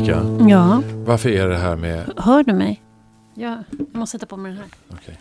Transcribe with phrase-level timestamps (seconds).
[0.00, 2.12] Ulrika, Ja, varför är det här med...
[2.16, 2.82] hör du mig?
[3.34, 4.68] Ja, jag måste sätta på mig den här.
[4.98, 5.18] Okej.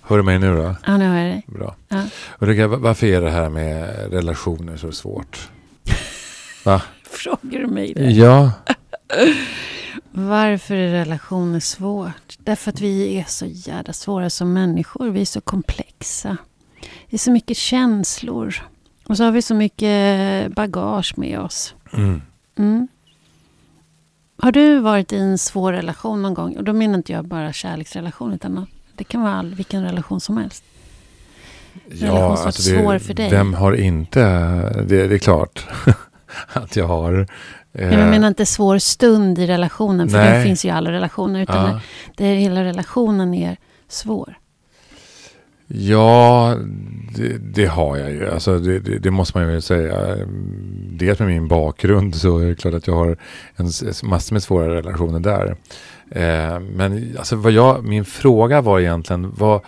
[0.00, 0.74] Hör du mig nu då?
[0.86, 1.44] Ja, nu hör jag dig.
[1.46, 1.76] Bra.
[1.88, 2.02] Ja.
[2.38, 5.48] Ulrika, va- varför är det här med relationer så svårt?
[6.64, 6.82] Va?
[7.10, 8.10] Frågar du mig det?
[8.10, 8.52] Ja,
[10.12, 12.38] Varför är relationer svårt?
[12.38, 15.10] Därför att vi är så jävla svåra som människor.
[15.10, 16.36] Vi är så komplexa.
[17.10, 18.54] Det är så mycket känslor.
[19.06, 21.74] Och så har vi så mycket bagage med oss.
[21.92, 22.22] mm.
[22.58, 22.88] Mm.
[24.42, 26.56] Har du varit i en svår relation någon gång?
[26.56, 28.32] Och då menar inte jag bara kärleksrelation.
[28.32, 28.66] Utan
[28.96, 30.64] det kan vara all, vilken relation som helst.
[31.90, 33.30] Relation som är svår för dig.
[33.30, 34.20] Vem har inte...
[34.82, 35.66] Det, det är klart
[36.52, 37.12] att jag har.
[37.72, 40.08] eh, Men jag menar inte svår stund i relationen.
[40.08, 40.38] För Nej.
[40.38, 41.40] det finns ju i alla relationer.
[41.40, 41.80] Utan ja.
[42.16, 43.56] det hela relationen är
[43.88, 44.38] svår.
[45.74, 46.56] Ja,
[47.16, 48.30] det, det har jag ju.
[48.30, 50.16] Alltså det, det, det måste man ju säga.
[50.90, 53.16] Dels med min bakgrund så är det klart att jag har
[53.56, 53.66] en
[54.02, 55.56] massor med svåra relationer där.
[56.10, 59.60] Eh, men alltså vad jag, min fråga var egentligen, vad,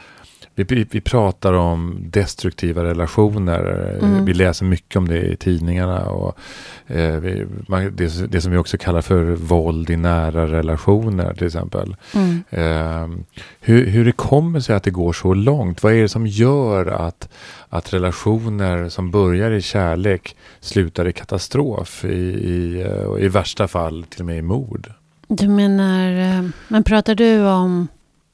[0.54, 3.96] vi, vi, pratar om destruktiva relationer.
[4.02, 4.24] Mm.
[4.24, 6.06] Vi läser mycket om det i tidningarna.
[6.06, 6.38] Och,
[6.86, 11.46] eh, vi, man, det, det som vi också kallar för våld i nära relationer till
[11.46, 11.96] exempel.
[12.14, 12.42] Mm.
[12.50, 13.24] Eh,
[13.60, 15.82] hur, hur det kommer sig att det går så långt?
[15.82, 17.28] Vad är det som gör att,
[17.68, 22.04] att relationer som börjar i kärlek slutar i katastrof?
[22.04, 24.92] I, i, eh, i värsta fall till och med i mord?
[25.28, 27.88] Du menar, eh, men pratar du om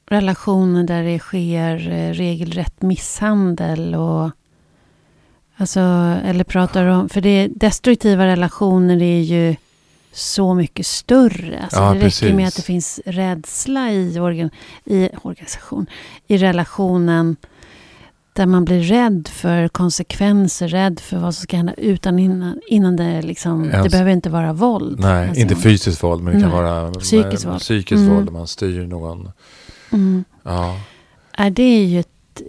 [0.09, 4.29] relationer där det sker eh, regelrätt misshandel och
[5.57, 5.79] alltså,
[6.25, 9.55] eller pratar om, för det destruktiva relationer är ju
[10.11, 11.59] så mycket större.
[11.63, 12.47] Alltså Ja, det räcker med precis.
[12.47, 14.49] att det finns rädsla i, organ,
[14.85, 15.85] i organisation,
[16.27, 17.35] i relationen
[18.33, 22.95] där man blir rädd för konsekvenser, rädd för vad som ska hända utan innan, innan
[22.95, 24.99] det liksom, det Ens- behöver inte vara våld.
[24.99, 26.61] Nej, Alltså, inte fysiskt våld men det kan Nej.
[26.61, 27.59] vara Psykiskt våld.
[27.59, 28.15] psykiskt Mm.
[28.15, 29.31] våld man styr någon.
[29.91, 30.23] Mm.
[30.43, 30.79] Ja,
[31.33, 32.41] Är det är ju ett...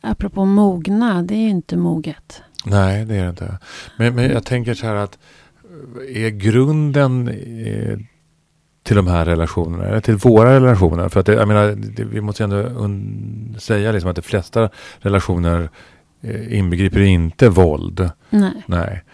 [0.00, 2.42] Apropå mogna, det är ju inte moget.
[2.64, 3.58] nej det är det inte.
[3.96, 5.18] Men, men jag tänker så här att
[6.14, 7.30] är grunden
[8.82, 11.08] till de här relationerna, eller till våra relationer.
[11.08, 12.90] För att det, jag menar, det, vi måste ändå
[13.58, 15.70] säga liksom att de flesta relationer
[16.20, 18.10] eh, inbegriper inte våld.
[18.30, 18.64] Nej.
[18.66, 19.04] Nej.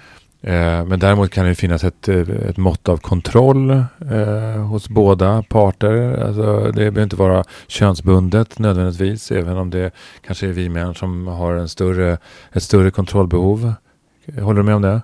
[0.47, 2.19] Eh, men däremot kan det finnas ett, eh,
[2.49, 6.23] ett mått av kontroll eh, hos båda parter.
[6.23, 9.91] Alltså, det behöver inte vara könsbundet nödvändigtvis, även om det
[10.27, 12.19] kanske är vi män som har en större,
[12.53, 13.73] ett större kontrollbehov.
[14.41, 15.03] Håller du med om det?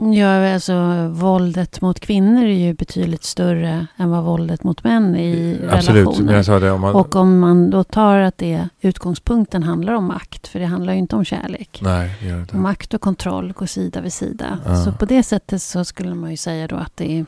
[0.00, 5.34] Ja, alltså våldet mot kvinnor är ju betydligt större än vad våldet mot män är
[5.34, 6.34] i Absolut, relationer.
[6.34, 6.94] jag sa det om man...
[6.94, 10.98] Och om man då tar att det utgångspunkten handlar om makt, för det handlar ju
[10.98, 11.80] inte om kärlek.
[11.82, 12.56] Nej, det gör det.
[12.58, 14.58] Makt och kontroll går sida vid sida.
[14.64, 14.76] Ja.
[14.84, 17.24] Så på det sättet så skulle man ju säga då att det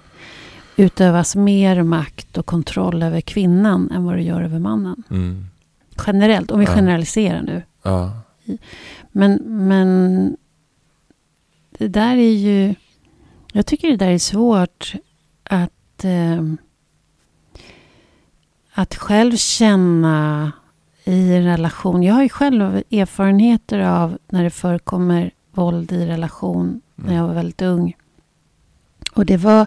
[0.77, 5.03] utövas mer makt och kontroll över kvinnan än vad det gör över mannen.
[5.11, 5.47] Mm.
[6.07, 6.75] Generellt, om vi Ja.
[6.75, 7.63] generaliserar nu.
[7.83, 8.11] Ja.
[9.13, 10.37] Men, men
[11.81, 12.75] det där är ju...
[13.53, 14.95] Jag tycker det där är svårt
[15.45, 16.43] att, eh,
[18.73, 20.53] att själv känna
[21.05, 22.03] i en relation.
[22.03, 27.35] Jag har ju själv erfarenheter av när det förekommer våld i relation när jag var
[27.35, 27.97] väldigt ung.
[29.13, 29.67] Och det var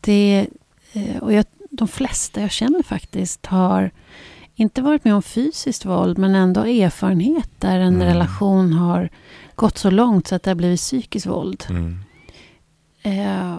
[0.00, 0.46] det...
[0.92, 3.90] eh, Och jag, de flesta jag känner faktiskt har
[4.54, 8.06] inte varit med om fysiskt våld men ändå erfarenhet där en Mm.
[8.08, 9.08] relation har
[9.54, 11.64] gått så långt så att det har blivit psykiskt våld.
[11.68, 11.98] Mm.
[13.02, 13.58] Eh,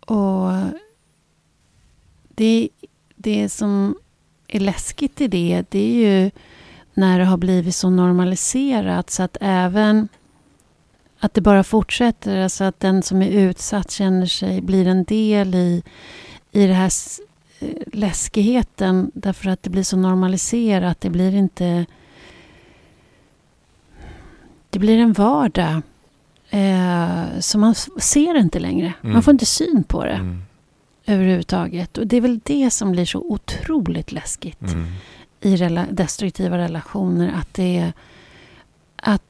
[0.00, 0.52] och
[2.28, 2.68] det,
[3.16, 3.96] det som
[4.48, 6.30] är läskigt i det, det är ju
[6.94, 10.08] när det har blivit så normaliserat så att även
[11.20, 15.54] att det bara fortsätter, alltså att den som är utsatt känner sig, blir en del
[15.54, 15.82] i,
[16.52, 16.92] i det här
[17.58, 21.00] eh, läskigheten därför att det blir så normaliserat.
[21.00, 21.86] Det blir inte...
[24.70, 25.82] Det blir en vardag.
[26.50, 28.92] Eh, så man ser inte längre.
[29.02, 29.12] Mm.
[29.12, 30.42] Man får inte syn på det Mm.
[31.06, 31.98] överhuvudtaget.
[31.98, 34.86] Och det är väl det som blir så otroligt läskigt Mm.
[35.40, 37.32] i rela- destruktiva relationer.
[37.40, 37.92] Att det är
[38.96, 39.22] att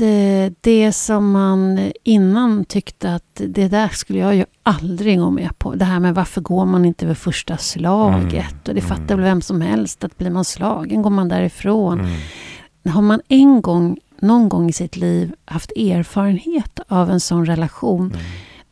[0.00, 5.58] eh, det som man innan tyckte att det där skulle jag ju aldrig gå med
[5.58, 5.74] på.
[5.74, 8.32] Det här med varför går man inte vid första slaget?
[8.52, 9.16] Mm, Och det fattar mm.
[9.16, 12.00] väl vem som helst att blir man slagen går man därifrån.
[12.00, 12.94] Mm.
[12.94, 18.06] Har man en gång, någon gång i sitt liv haft erfarenhet av en sån relation,
[18.06, 18.20] Mm.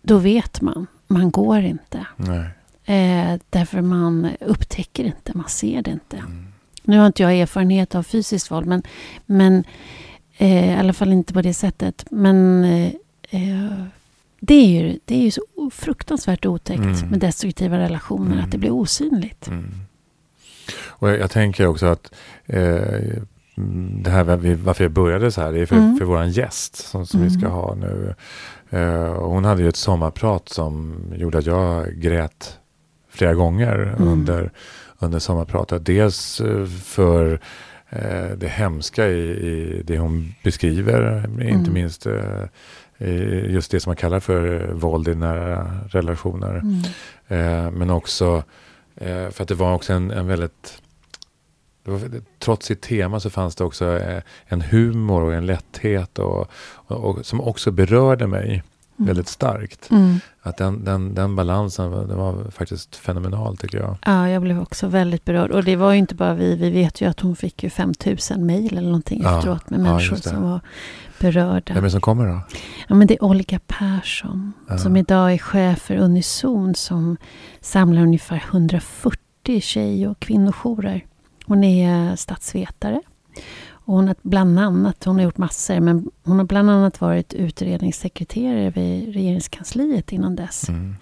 [0.03, 0.87] då vet man.
[1.07, 2.07] Man går inte.
[2.85, 6.17] Eh, därför man upptäcker inte, man ser det inte.
[6.17, 6.47] Mm.
[6.83, 8.83] Nu har inte jag erfarenhet av fysiskt våld, men,
[9.27, 9.65] men
[10.37, 12.05] eh, i alla fall inte på det sättet.
[12.11, 12.87] Men eh,
[13.31, 13.85] eh,
[14.41, 15.43] det är ju, det är ju så
[15.73, 17.09] fruktansvärt otäckt Mm.
[17.09, 18.45] med destruktiva relationer, Mm.
[18.45, 19.49] att det blir osynligt.
[19.49, 19.71] Mm.
[20.87, 22.15] Och jag, jag tänker också att
[22.47, 23.27] eh, mm,
[24.03, 24.25] det här
[24.57, 25.97] varför jag började så här, det är för, Mm.
[25.97, 27.53] för våran gäst som, som vi ska Mm.
[27.53, 28.15] ha nu.
[29.19, 32.59] Och hon hade ju ett sommarprat som gjorde att jag grät
[33.11, 34.09] flera gånger Mm.
[34.09, 34.51] under,
[34.99, 35.85] under sommarpratet.
[35.87, 37.41] Dels eh, för
[37.89, 41.73] eh, det hemska i, i det hon beskriver, inte Mm.
[41.73, 42.11] minst i
[43.49, 46.63] just det som man kallar för våld i nära relationer.
[47.29, 47.75] Mm.
[47.79, 48.43] Men också
[49.31, 50.83] för att det var också en, en väldigt...
[51.85, 52.01] Var,
[52.39, 56.97] trots sitt tema så fanns det också eh, en humor och en lätthet och, och,
[56.97, 58.63] och, som också berörde mig
[58.99, 59.07] Mm.
[59.07, 59.91] väldigt starkt.
[59.91, 60.21] Mm.
[60.43, 63.97] Att den, den, den balansen den var faktiskt fenomenal tycker jag.
[64.07, 65.51] Ja, jag blev också väldigt berörd.
[65.51, 66.57] Och det var ju inte bara vi.
[66.57, 69.85] Vi vet ju att hon fick ju 5000 mejl eller någonting Ja, efteråt med ja,
[69.85, 70.23] människor det.
[70.23, 70.61] som var
[71.21, 71.75] berörda.
[71.75, 72.41] Vem är det som kommer då?
[72.89, 74.79] Ja, men det är Olga Persson Ja.
[74.79, 77.17] som idag är chef för Unison som
[77.61, 81.05] samlar ungefär 140 tjej och kvinnojourer.
[81.47, 83.01] Hon är statsvetare.
[83.87, 87.35] Och hon har bland annat, hon har gjort massor, men hon har bland annat varit
[87.35, 90.69] utredningssekreterare vid regeringskansliet innan dess.
[90.69, 90.97] Mm.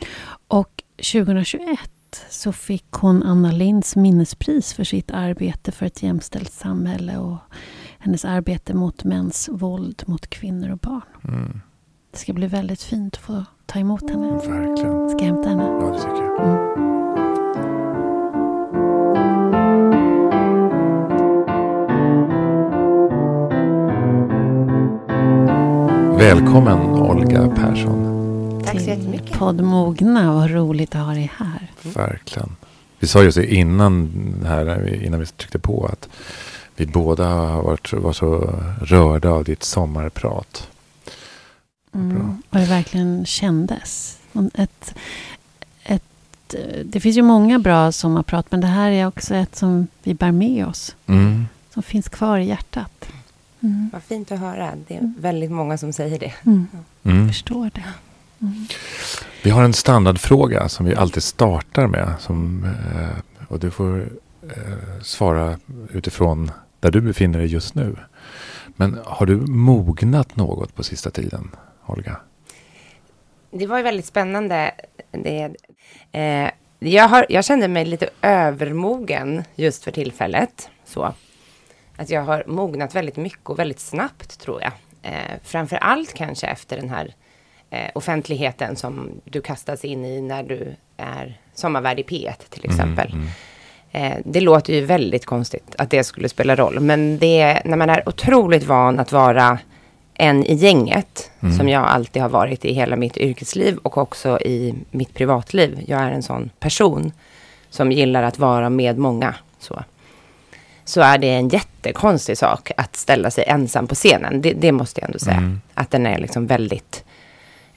[0.49, 1.91] Och 2021
[2.31, 7.39] så fick hon Anna Linds minnespris för sitt arbete för ett jämställt samhälle och
[7.99, 11.03] hennes arbete mot mäns våld mot kvinnor och barn.
[11.25, 11.61] Mm.
[12.11, 14.31] Det ska bli väldigt fint att få ta emot henne.
[14.31, 15.11] Verkligen.
[15.11, 15.63] Ska jag hämta henne?
[15.63, 16.79] Ja, det tycker jag.
[16.79, 17.02] Mm.
[26.23, 28.63] Välkommen Olga Persson.
[28.67, 29.39] Tack så jättemycket.
[29.39, 30.35] Podd Mogna.
[30.35, 31.71] Vad roligt att ha dig här.
[31.83, 32.57] Verkligen.
[32.99, 34.11] Vi sa just det innan,
[34.47, 36.09] här, innan vi tryckte på att
[36.77, 40.69] vi båda har varit, var så rörda av ditt sommarprat.
[41.95, 42.43] Mm.
[42.51, 44.19] Och det verkligen kändes.
[44.55, 44.95] Ett,
[45.85, 46.55] ett,
[46.85, 50.33] det finns ju många bra sommarprat, men det här är också ett som vi bär
[50.33, 50.97] med oss.
[51.07, 51.47] Mm.
[51.75, 53.09] Som finns kvar i hjärtat.
[53.63, 53.91] Mm.
[53.93, 54.73] Vad fint att höra.
[54.89, 56.33] Det är väldigt många som säger det.
[56.47, 56.67] Mm.
[57.03, 57.19] Mm.
[57.19, 57.85] Jag förstår det.
[58.41, 58.67] Mm.
[59.43, 62.15] Vi har en standardfråga som vi alltid startar med.
[62.21, 64.01] Som, eh, och du får
[64.43, 65.59] eh, svara
[65.93, 66.51] utifrån
[66.81, 67.97] där du befinner dig just nu.
[68.77, 71.51] Men har du mognat något på sista tiden,
[71.87, 72.17] Olga?
[73.51, 74.73] Det var ju väldigt spännande.
[75.11, 75.55] Det,
[76.13, 80.71] eh, jag, har, jag kände mig lite övermogen just för tillfället.
[80.85, 81.15] Så.
[82.03, 84.73] Att jag har mognat väldigt mycket och väldigt snabbt tror jag.
[85.03, 87.15] Eh, framför allt kanske efter den här
[87.71, 93.13] eh, offentligheten som du kastas in i när du är sommarvärd i P1 till exempel.
[93.13, 93.29] Mm,
[93.93, 96.81] Eh, det låter ju väldigt konstigt att det skulle spela roll.
[96.81, 99.59] Men det är när man är otroligt van att vara
[100.15, 101.31] en i gänget.
[101.41, 101.59] Mm.
[101.59, 105.85] Som jag alltid har varit i hela mitt yrkesliv och också i mitt privatliv.
[105.87, 107.13] Jag är en sån person
[107.71, 109.35] som gillar att vara med många.
[109.59, 109.83] Så,
[110.93, 114.43] så är det en jättekonstig sak att ställa sig ensam på scenen.
[114.43, 115.37] Det, det måste jag ändå säga.
[115.37, 115.61] Mm.
[115.75, 117.05] Att den är liksom väldigt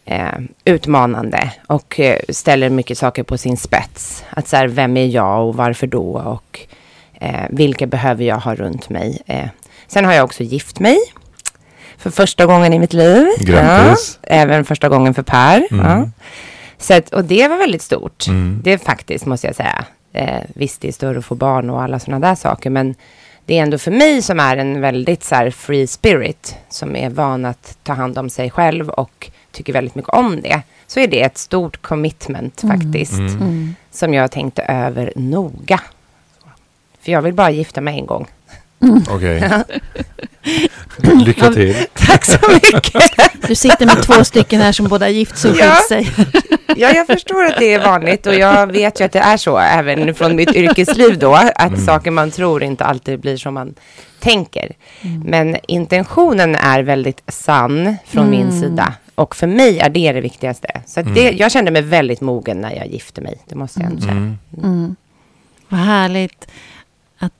[0.05, 4.23] eh, utmanande och eh, ställer mycket saker på sin spets.
[4.29, 6.59] Att så här, vem är jag och varför då och
[7.13, 9.21] eh, vilka behöver jag ha runt mig.
[9.25, 9.47] Eh.
[9.87, 10.97] Sen har jag också gift mig
[11.97, 13.27] för första gången i mitt liv.
[13.39, 14.19] Grattis.
[14.21, 15.67] Ja, även första gången för Per.
[15.71, 15.85] Mm.
[15.85, 16.09] Ja.
[16.77, 18.27] Så att, och det var väldigt stort.
[18.27, 18.61] Mm.
[18.63, 19.85] Det faktiskt, måste jag säga.
[20.15, 22.69] Eh, visst, det är större att få barn och alla sådana där saker.
[22.69, 22.95] Men
[23.45, 26.55] det är ändå för mig som är en väldigt så här, free spirit.
[26.69, 30.61] Som är van att ta hand om sig själv och tycker väldigt mycket om det.
[30.87, 32.79] Så är det ett stort commitment Mm.
[32.79, 33.13] faktiskt.
[33.13, 33.35] Mm.
[33.35, 33.75] Mm.
[33.91, 35.81] Som jag tänkte över noga.
[37.01, 38.27] För jag vill bara gifta mig en gång.
[39.09, 39.51] Okej.
[41.25, 41.75] Lycka till.
[41.93, 42.93] Tack så mycket.
[43.47, 45.75] Du sitter med två stycken här som båda gift sig och Ja.
[45.89, 46.09] sig.
[46.77, 49.57] Ja, jag förstår att det är vanligt och jag vet ju att det är så
[49.57, 51.33] även från mitt yrkesliv då.
[51.33, 51.85] Att Mm.
[51.85, 53.73] saker man tror inte alltid blir som man
[54.19, 54.71] tänker.
[55.01, 55.19] Mm.
[55.21, 58.61] Men intentionen är väldigt sann från min Mm.
[58.61, 58.93] sida.
[59.15, 60.81] Och för mig är det det viktigaste.
[60.85, 61.37] Så att det, Mm.
[61.37, 63.37] jag kände mig väldigt mogen när jag gifte mig.
[63.49, 64.11] Det måste jag ändå säga.
[64.11, 64.37] Mm.
[64.63, 64.95] Mm.
[65.69, 66.47] Vad härligt.
[67.19, 67.31] Att,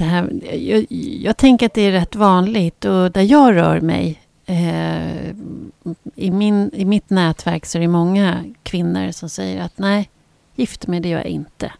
[0.00, 0.86] det här, jag,
[1.20, 5.30] jag tänker att det är rätt vanligt och där jag rör mig eh,
[6.14, 10.10] i, min, i mitt nätverk så är det många kvinnor som säger att nej,
[10.54, 11.72] gift mig det gör jag inte.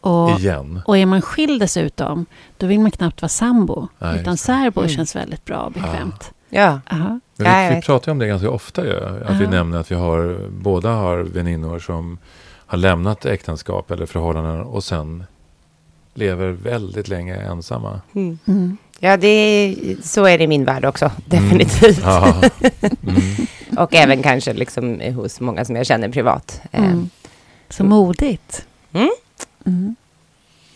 [0.00, 0.80] Och, Igen.
[0.86, 2.26] och är man skild dessutom,
[2.56, 3.88] då vill man knappt vara sambo.
[3.98, 4.88] Nej, utan särbo Mm.
[4.90, 6.32] känns väldigt bra och bekvämt.
[6.50, 7.20] Ja, Aha.
[7.36, 8.96] Men Ja, vi, vi pratar ju om det ganska ofta ju.
[9.24, 9.50] Att vi Ja.
[9.50, 12.18] nämner att vi har, båda har väninnor som
[12.66, 15.24] har lämnat äktenskap eller förhållanden och sen
[16.18, 18.00] lever väldigt länge ensamma.
[18.14, 18.38] mm.
[18.46, 18.76] Mm.
[18.98, 21.10] ja det är, så är det i min värld också.
[21.24, 22.00] Definitivt.
[22.02, 22.42] Ja.
[23.02, 23.22] Mm.
[23.78, 26.60] och även kanske liksom hos många som jag känner privat.
[26.72, 27.10] Mm.
[27.68, 28.66] Så modigt.
[28.92, 29.10] Mm.
[29.66, 29.96] Mm.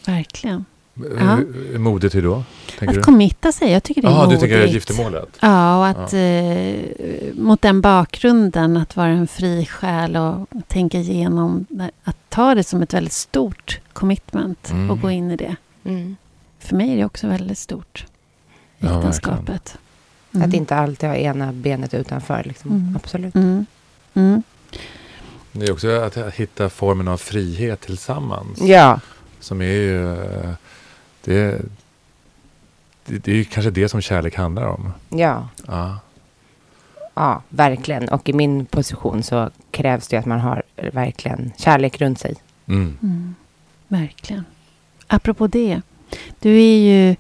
[0.06, 0.64] Verkligen.
[0.94, 1.38] Ja.
[1.78, 2.44] Modigt hur då?
[2.80, 3.02] Att du?
[3.02, 4.40] committa sig, jag tycker det är Jaha, du modigt.
[4.40, 5.28] tänker giftermålet?
[5.40, 11.66] Ja, och att eh, mot den bakgrunden att vara en fri själ och tänka igenom,
[12.04, 14.90] att ta det som ett väldigt stort commitment Mm.
[14.90, 15.56] och gå in i det.
[15.84, 16.16] mm.
[16.58, 18.06] För mig är det också väldigt stort,
[18.78, 19.78] Ja, äktenskapet.
[20.34, 20.48] Mm.
[20.48, 22.42] Att inte alltid ha ena benet utanför.
[22.44, 22.70] Liksom.
[22.70, 22.96] Mm.
[22.96, 23.34] Absolut.
[23.34, 23.66] Mm.
[24.14, 24.42] Mm.
[25.52, 28.60] Det är också att hitta formen av frihet tillsammans.
[28.60, 29.00] Ja,
[29.40, 30.16] Som är ju...
[31.24, 31.60] Det,
[33.04, 34.92] det, det är ju kanske det som kärlek handlar om.
[35.08, 35.98] ja, Ja.
[37.14, 38.08] ja, verkligen.
[38.08, 40.62] Och i min position så krävs det att man har
[40.92, 42.34] verkligen kärlek runt sig.
[42.66, 42.98] Mm.
[43.02, 43.34] Mm.
[43.88, 44.44] Verkligen.
[45.06, 45.80] Apropå det.
[46.40, 47.16] Du är ju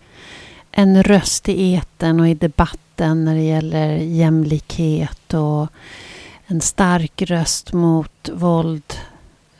[0.70, 5.68] en röst i eten och i debatten när det gäller jämlikhet och
[6.46, 8.94] en stark röst mot våld.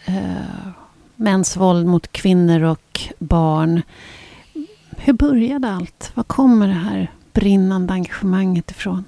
[0.05, 0.69] Eh,
[1.17, 3.83] mäns våld mot kvinnor och barn.
[5.05, 6.13] Hur började allt?
[6.15, 9.05] Var kommer det här brinnande engagemanget ifrån?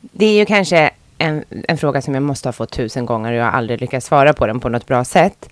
[0.00, 3.38] Det är ju kanske en, en fråga som jag måste ha fått tusen gånger och
[3.38, 5.48] jag har aldrig lyckats svara på den på något bra sätt.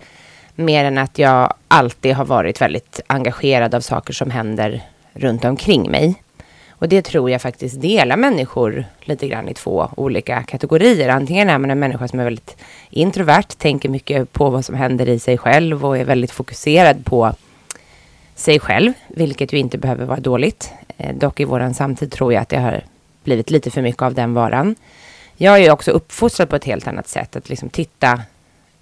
[0.54, 5.90] Mer än att jag alltid har varit väldigt engagerad av saker som händer runt omkring
[5.90, 6.22] mig.
[6.70, 11.08] Och det tror jag faktiskt delar människor lite grann i två olika kategorier.
[11.08, 12.56] Antingen är man en människa som är väldigt
[12.90, 17.34] introvert, tänker mycket på vad som händer i sig själv och är väldigt fokuserad på
[18.36, 20.70] sig själv, vilket ju inte behöver vara dåligt.
[20.98, 22.80] Eh, dock i våran samtid tror jag att det har
[23.24, 24.74] blivit lite för mycket av den varan.
[25.36, 28.20] Jag är också uppfostrad på ett helt annat sätt, att liksom titta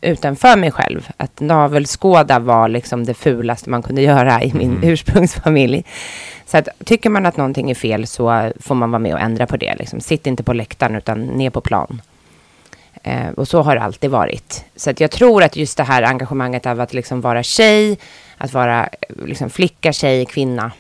[0.00, 1.08] utanför mig själv.
[1.16, 4.84] Att navelskåda var liksom det fulaste man kunde göra i min Mhm.
[4.84, 5.84] ursprungsfamilj.
[6.46, 9.46] Så att tycker man att någonting är fel så får man vara med och ändra
[9.46, 9.74] på det.
[9.78, 10.00] Liksom.
[10.00, 12.00] Sitt inte på läktaren utan ner på plan.
[13.02, 14.64] Eh, och så har det alltid varit.
[14.76, 17.98] Så att jag tror att just det här engagemanget av att liksom vara tjej,
[18.38, 20.72] att vara liksom flicka, tjej, kvinna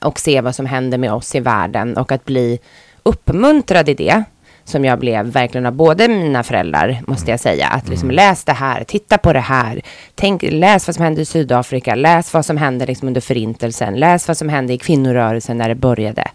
[0.00, 2.58] och se vad som händer med oss i världen och att bli
[3.02, 4.24] uppmuntrad i det
[4.64, 7.66] som jag blev verkligen av både mina föräldrar, måste jag säga.
[7.66, 9.80] Att liksom läs det här, titta på det här,
[10.14, 14.28] tänk, läs vad som hände i Sydafrika, läs vad som hände liksom under förintelsen, läs
[14.28, 16.30] vad som hände i kvinnorörelsen när det började.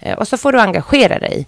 [0.00, 1.46] Eh, och så får du engagera dig.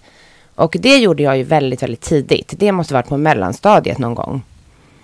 [0.55, 2.53] Och det gjorde jag ju väldigt, väldigt tidigt.
[2.57, 4.41] Det måste varit på mellanstadiet någon gång.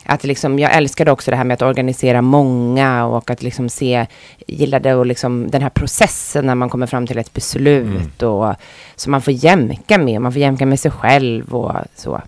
[0.10, 4.06] Att liksom, jag älskade också det här med att organisera många och att liksom se,
[4.48, 8.56] gillade och liksom den här processen när man kommer fram till ett beslut och
[8.96, 12.22] som man får jämka med, man får jämka med sig själv och så.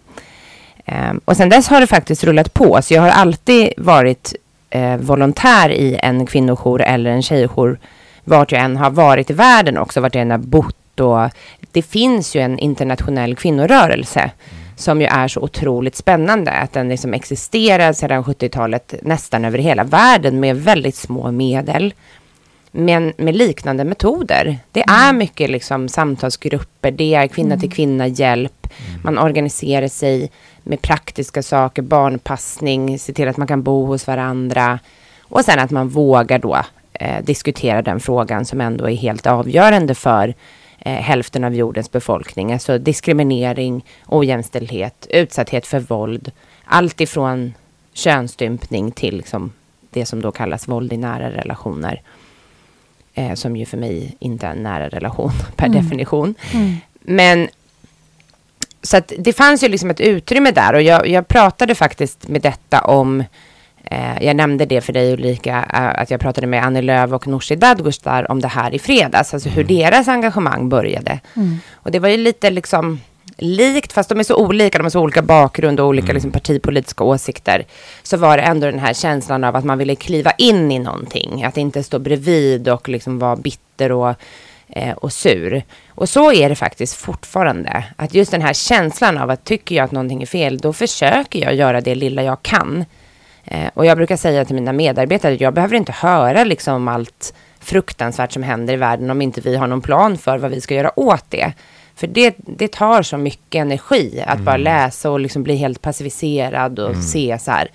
[0.86, 4.36] Ehm, och sen dess har det faktiskt rullat på, så jag har alltid varit
[4.70, 7.80] eh, volontär i en kvinnojour eller en tjejjour,
[8.24, 11.30] vart jag än har varit i världen också, vart jag än har bott och
[11.72, 14.32] det finns ju en internationell kvinnorörelse
[14.80, 16.52] som ju är så otroligt spännande.
[16.52, 21.94] Att den liksom existerar sedan 70-talet nästan över hela världen med väldigt små medel.
[22.72, 24.58] Men med liknande metoder.
[24.72, 28.68] Det är mycket liksom samtalsgrupper, det är kvinna till kvinna hjälp.
[29.04, 30.32] Man organiserar sig
[30.64, 34.80] med praktiska saker, barnpassning, se till att man kan bo hos varandra.
[35.22, 36.58] Och sen att man vågar då
[36.94, 40.34] eh, diskutera den frågan som ändå är helt avgörande för
[40.80, 42.54] eh, hälften av jordens befolkning.
[42.54, 46.32] Alltså diskriminering, ojämställdhet, utsatthet för våld.
[46.66, 47.54] Allt ifrån
[47.94, 49.52] könsstympning till liksom,
[49.90, 52.02] det som då kallas våld i nära relationer.
[53.14, 55.84] Eh, som ju för mig inte är en nära relation per Mm.
[55.84, 56.36] definition.
[57.02, 57.50] Men
[58.82, 62.42] så att det fanns ju liksom ett utrymme där och jag, jag pratade faktiskt med
[62.42, 63.24] detta om
[63.92, 67.28] Eh, jag nämnde det för dig Ulrika, eh, att jag pratade med Annie Lööf och
[67.28, 71.20] Nooshi Dadgostar om det här i fredags, alltså hur deras engagemang började.
[71.36, 71.58] Mm.
[71.74, 73.00] Och det var ju lite liksom
[73.38, 77.04] likt, fast de är så olika, de har så olika bakgrund och olika liksom, partipolitiska
[77.04, 77.66] åsikter,
[78.04, 81.44] så var det ändå den här känslan av att man ville kliva in i någonting,
[81.44, 84.16] att inte stå bredvid och liksom vara bitter och,
[84.70, 85.64] eh, och sur.
[85.90, 89.86] Och så är det faktiskt fortfarande, att just den här känslan av att tycker jag
[89.86, 92.86] att någonting är fel, då försöker jag göra det lilla jag kan.
[93.46, 98.32] Eh, och jag brukar säga till mina medarbetare, jag behöver inte höra liksom allt fruktansvärt
[98.32, 101.00] som händer i världen om inte vi har någon plan för vad vi ska göra
[101.00, 101.54] åt det.
[101.96, 106.80] För det, det tar så mycket energi att bara läsa och liksom bli helt passiviserad
[106.80, 107.68] och se så här.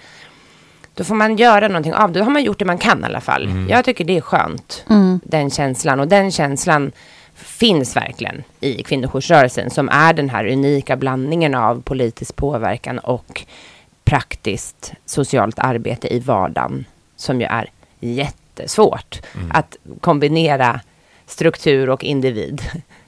[0.94, 2.18] Då får man göra någonting av det.
[2.18, 3.66] Då har man gjort det man kan i alla fall.
[3.70, 5.20] Jag tycker det är skönt, Mm.
[5.24, 6.00] den känslan.
[6.00, 6.92] Och den känslan
[7.34, 13.42] finns verkligen i kvinnojoursrörelsen som är den här unika blandningen av politisk påverkan och
[14.04, 16.84] praktiskt socialt arbete i vardagen
[17.16, 17.70] som ju är
[18.00, 20.80] jättesvårt att kombinera
[21.26, 22.62] struktur och individ.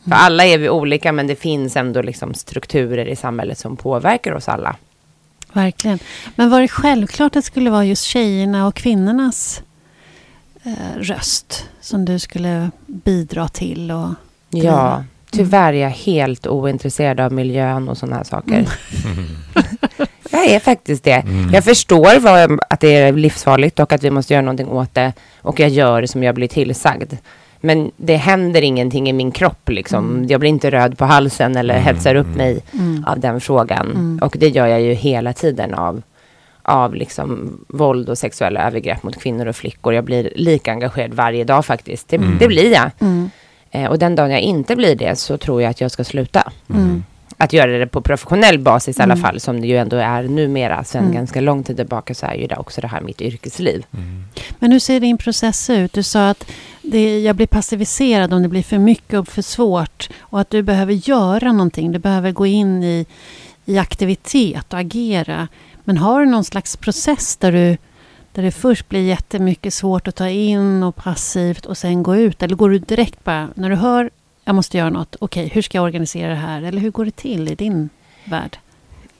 [0.04, 4.32] För alla är vi olika, men det finns ändå liksom strukturer i samhället som påverkar
[4.32, 4.76] oss alla.
[5.52, 5.98] Verkligen.
[6.34, 9.62] Men var det självklart att det skulle vara just tjejerna och kvinnornas
[10.62, 13.90] eh, röst som du skulle bidra till?
[13.90, 14.08] Och
[14.50, 18.54] ja, tyvärr är jag helt ointresserad av miljön och sådana här saker.
[18.54, 19.26] Mm.
[20.30, 21.12] jag är faktiskt det.
[21.12, 21.50] Mm.
[21.52, 25.12] Jag förstår vad, att det är livsfarligt och att vi måste göra någonting åt det.
[25.42, 27.12] Och jag gör som jag blir tillsagd.
[27.60, 29.68] Men det händer ingenting i min kropp.
[29.68, 30.10] Liksom.
[30.10, 30.28] Mm.
[30.28, 31.84] Jag blir inte röd på halsen eller mm.
[31.84, 33.04] hetsar upp mig mm.
[33.06, 33.90] av den frågan.
[33.90, 34.18] Mm.
[34.22, 36.02] Och det gör jag ju hela tiden av,
[36.62, 39.94] av liksom våld och sexuella övergrepp mot kvinnor och flickor.
[39.94, 42.08] Jag blir lika engagerad varje dag faktiskt.
[42.08, 42.38] Det, mm.
[42.38, 42.90] det blir jag.
[42.98, 43.30] Mm.
[43.70, 46.52] Eh, och den dagen jag inte blir det så tror jag att jag ska sluta
[47.38, 49.10] att göra det på professionell basis mm.
[49.10, 50.84] i alla fall, som det ju ändå är numera.
[50.84, 51.14] Sen mm.
[51.14, 53.86] ganska lång tid tillbaka så är ju det också det här mitt yrkesliv.
[53.94, 54.24] Mm.
[54.58, 55.92] Men hur ser din process ut?
[55.92, 56.50] Du sa att
[56.82, 60.08] det, jag blir passiviserad om det blir för mycket och för svårt.
[60.20, 61.92] Och att du behöver göra någonting.
[61.92, 63.06] Du behöver gå in i,
[63.64, 65.48] i aktivitet och agera.
[65.84, 67.76] Men har du någon slags process där du
[68.32, 72.42] där det först blir jättemycket svårt att ta in och passivt och sen gå ut?
[72.42, 74.10] Eller går du direkt bara, när du hör
[74.46, 75.16] jag måste göra något.
[75.20, 76.62] Okej, hur ska jag organisera det här?
[76.62, 77.88] Eller hur går det till i din
[78.24, 78.58] värld?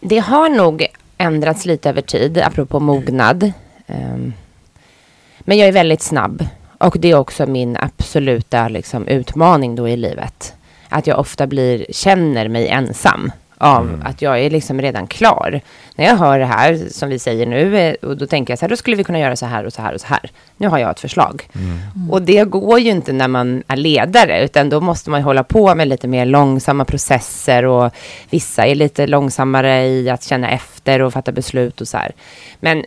[0.01, 0.87] Det har nog
[1.19, 3.53] ändrats lite över tid, apropå mognad.
[3.87, 4.35] Um,
[5.41, 6.47] men jag är väldigt snabb.
[6.79, 10.55] Och det är också min absoluta liksom, utmaning då i livet.
[10.89, 14.03] Att jag ofta blir, känner mig ensam av mm.
[14.05, 15.61] att jag är liksom redan klar.
[15.97, 18.65] När jag hör det här som vi säger nu, eh, och då tänker jag så
[18.65, 20.31] här, då skulle vi kunna göra så här och så här och så här.
[20.57, 21.49] Nu har jag ett förslag.
[21.55, 21.79] Mm.
[21.97, 22.11] Mm.
[22.11, 25.75] Och det går ju inte när man är ledare, utan då måste man hålla på
[25.75, 27.93] med lite mer långsamma processer och
[28.31, 32.13] vissa är lite långsammare i att känna efter och fatta beslut och så här.
[32.61, 32.85] Men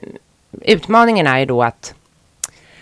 [0.62, 1.94] utmaningen är ju då att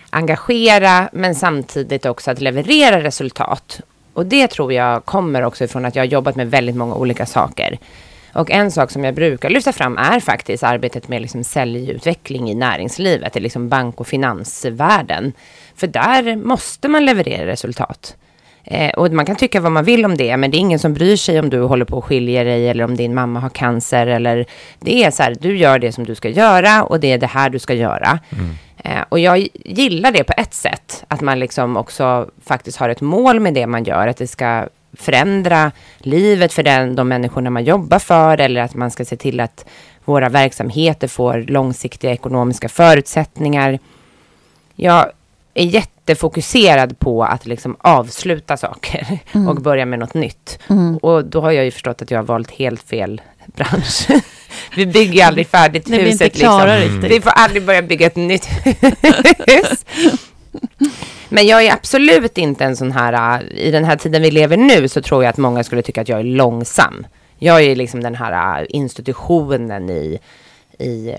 [0.09, 3.81] engagera, men samtidigt också att leverera resultat.
[4.17, 7.25] Och det tror jag kommer också ifrån att jag har jobbat med väldigt många olika
[7.25, 7.77] saker.
[8.33, 12.55] Och en sak som jag brukar lyfta fram är faktiskt arbetet med liksom säljutveckling i
[12.55, 15.33] näringslivet, i liksom bank och finansvärlden.
[15.75, 18.15] För där måste man leverera resultat.
[18.69, 20.93] Eh, och man kan tycka vad man vill om det, men det är ingen som
[20.93, 24.07] bryr sig om du håller på att skilja dig eller om din mamma har cancer.
[24.07, 24.45] Eller,
[24.79, 27.27] det är så här, du gör det som du ska göra och det är det
[27.27, 28.19] här du ska göra.
[28.29, 28.55] Mm.
[28.77, 33.01] Eh, och jag gillar det på ett sätt, att man liksom också faktiskt har ett
[33.01, 37.63] mål med det man gör, att det ska förändra livet för den, de människorna man
[37.63, 39.65] jobbar för, eller att man ska se till att
[40.05, 43.79] våra verksamheter får långsiktiga ekonomiska förutsättningar.
[44.75, 45.11] Jag
[45.53, 45.65] är
[46.07, 49.47] jättefokuserad på att liksom avsluta saker mm.
[49.47, 50.59] och börja med något nytt.
[50.69, 50.97] Mm.
[50.97, 54.07] Och då har jag ju förstått att jag har valt helt fel bransch.
[54.75, 56.21] Vi bygger aldrig färdigt Nej, huset.
[56.21, 57.01] Vi, inte liksom.
[57.01, 58.45] vi får aldrig börja bygga ett nytt
[59.47, 59.85] hus.
[61.29, 64.57] Men jag är absolut inte en sån här, äh, i den här tiden vi lever
[64.57, 67.07] nu så tror jag att många skulle tycka att jag är långsam.
[67.39, 70.19] Jag är liksom den här äh, institutionen i,
[70.79, 71.13] i,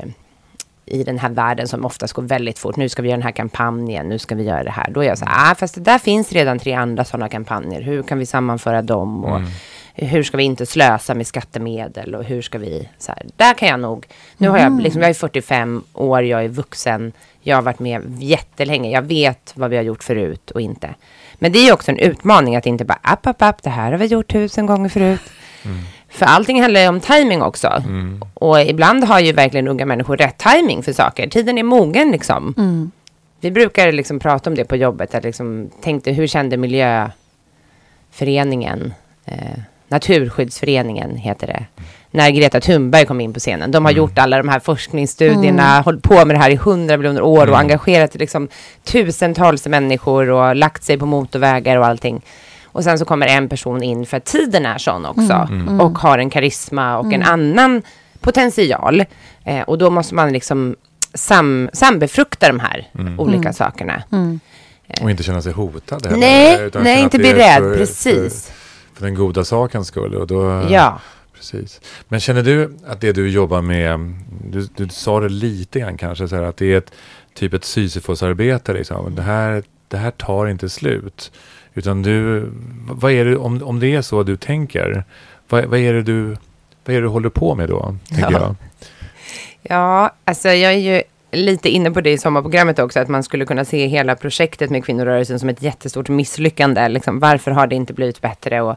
[0.95, 2.77] i den här världen som oftast går väldigt fort.
[2.77, 4.91] Nu ska vi göra den här kampanjen, nu ska vi göra det här.
[4.91, 7.81] Då är jag så här, ah, fast det där finns redan tre andra sådana kampanjer.
[7.81, 9.25] Hur kan vi sammanföra dem?
[9.25, 9.49] Och, mm
[10.07, 13.69] hur ska vi inte slösa med skattemedel och hur ska vi, så här, där kan
[13.69, 14.79] jag nog, nu har jag, mm.
[14.79, 19.53] liksom, jag är 45 år, jag är vuxen, jag har varit med jättelänge, jag vet
[19.55, 20.95] vad vi har gjort förut och inte.
[21.35, 23.99] Men det är också en utmaning att inte bara, app, app, app, det här har
[23.99, 25.23] vi gjort tusen gånger förut.
[25.65, 25.79] Mm.
[26.09, 27.69] För allting handlar ju om timing också.
[27.69, 28.25] Mm.
[28.35, 31.29] Och ibland har ju verkligen unga människor rätt timing för saker.
[31.29, 32.55] Tiden är mogen liksom.
[32.57, 32.91] Mm.
[33.41, 35.15] Vi brukar liksom prata om det på jobbet.
[35.15, 38.95] Att liksom, tänkte, hur kände miljöföreningen?
[39.25, 41.65] Eh, Naturskyddsföreningen heter det.
[42.11, 43.71] När Greta Thunberg kom in på scenen.
[43.71, 43.99] De har mm.
[43.99, 45.85] gjort alla de här forskningsstudierna, mm.
[45.85, 47.53] hållit på med det här i hundra miljoner år mm.
[47.53, 48.49] och engagerat liksom
[48.85, 52.23] tusentals människor och lagt sig på motorvägar och allting.
[52.73, 55.33] Och sen så kommer en person in för att tiden är sån också.
[55.33, 55.61] Mm.
[55.61, 55.81] Mm.
[55.81, 57.29] Och har en karisma och en mm.
[57.29, 57.83] annan
[58.21, 59.05] potential.
[59.45, 60.77] Eh, och då måste man liksom
[61.15, 64.03] sam, sambefrukta de här olika sakerna.
[65.03, 66.19] Och inte känna sig hotad heller.
[66.19, 68.47] Nej, nej inte bli rädd, för, precis.
[68.47, 68.53] För
[68.99, 70.15] för den goda sakens skull.
[70.15, 71.01] Och då, ja.
[71.35, 71.81] Precis.
[72.09, 76.29] Men känner du att det du jobbar med, du, du sa det lite grann kanske,
[76.29, 76.93] så här, att det är ett
[77.35, 78.73] typ ett Sisyfos-arbete.
[78.73, 79.15] Liksom.
[79.15, 81.33] Det, här, det här tar inte slut.
[81.79, 82.51] Utan du,
[82.91, 85.05] vad är det, om, om det är så du tänker,
[85.49, 86.37] vad, vad, är det du, vad
[86.87, 87.97] är det du håller på med då?
[88.09, 88.41] Tänker ja.
[88.41, 88.55] jag.
[89.63, 93.47] Ja, alltså jag är ju lite inne på det i sommarprogrammet också, att man skulle
[93.47, 96.89] kunna se hela projektet med kvinnorörelsen som ett jättestort misslyckande.
[96.89, 98.61] Liksom, varför har det inte blivit bättre?
[98.61, 98.77] Och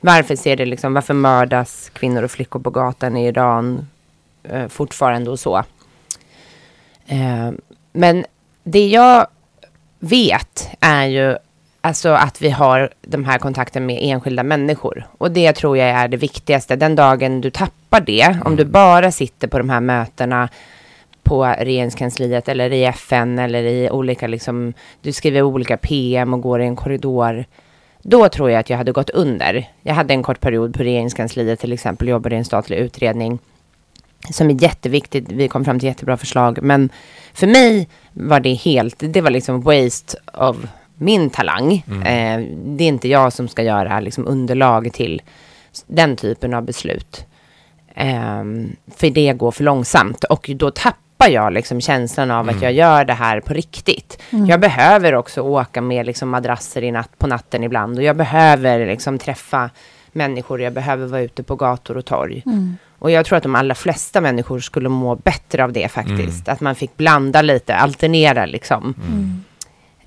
[0.00, 3.86] varför ser det liksom, varför mördas kvinnor och flickor på gatan i Iran
[4.42, 5.56] eh, fortfarande och så?
[7.06, 7.50] Eh,
[7.92, 8.24] men
[8.64, 9.26] det jag
[9.98, 11.36] vet är ju
[11.84, 15.06] Alltså att vi har de här kontakten med enskilda människor.
[15.18, 16.76] Och det tror jag är det viktigaste.
[16.76, 20.48] Den dagen du tappar det, om du bara sitter på de här mötena
[21.22, 26.62] på regeringskansliet eller i FN eller i olika, liksom, du skriver olika PM och går
[26.62, 27.44] i en korridor.
[28.02, 29.68] Då tror jag att jag hade gått under.
[29.82, 33.38] Jag hade en kort period på regeringskansliet till exempel, jobbade i en statlig utredning
[34.30, 35.24] som är jätteviktigt.
[35.28, 36.90] Vi kom fram till jättebra förslag, men
[37.34, 40.56] för mig var det helt, det var liksom waste of
[41.02, 41.84] min talang.
[41.88, 42.02] Mm.
[42.02, 45.22] Eh, det är inte jag som ska göra liksom, underlag till
[45.86, 47.26] den typen av beslut.
[47.94, 48.44] Eh,
[48.96, 52.56] för det går för långsamt och då tappar jag liksom känslan av mm.
[52.56, 54.22] att jag gör det här på riktigt.
[54.30, 54.46] Mm.
[54.46, 58.86] Jag behöver också åka med liksom madrasser i natt, på natten ibland och jag behöver
[58.86, 59.70] liksom träffa
[60.12, 62.42] människor, jag behöver vara ute på gator och torg.
[62.46, 62.76] Mm.
[62.98, 66.48] Och jag tror att de allra flesta människor skulle må bättre av det faktiskt.
[66.48, 66.52] Mm.
[66.52, 68.94] Att man fick blanda lite, alternera liksom.
[69.08, 69.44] Mm.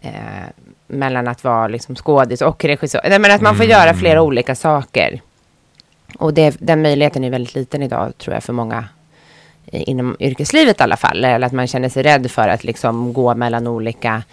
[0.02, 0.50] Eh,
[0.88, 3.02] mellan att vara liksom skådis och regissör.
[3.10, 5.22] Nej, men att man får göra flera olika saker.
[6.20, 8.86] Och det, den möjligheten är väldigt liten idag, tror jag, för många
[9.66, 11.26] inom yrkeslivet i alla fall.
[11.26, 14.24] Eller att man känner sig rädd för att liksom gå mellan olika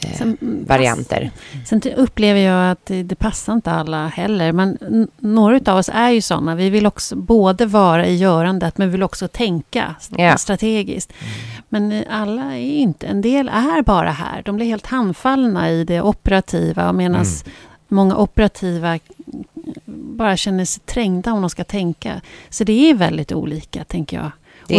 [0.00, 0.36] eh, sen,
[0.68, 1.30] varianter.
[1.66, 4.52] Sen upplever jag att det, det, passar inte alla heller.
[4.52, 4.78] Men
[5.18, 6.54] några av oss är ju sådana.
[6.54, 10.36] Vi vill också både vara i görandet, men vi vill också tänka ja.
[10.36, 11.12] strategiskt.
[11.20, 11.55] Mm.
[11.80, 13.06] Men alla är inte.
[13.06, 14.42] En del är bara här.
[14.42, 16.92] De blir helt handfallna i det operativa.
[16.92, 17.26] Medan mm.
[17.88, 18.98] många operativa
[19.84, 22.20] bara känner sig trängda om de ska tänka.
[22.50, 24.30] Så det är väldigt olika, tänker jag.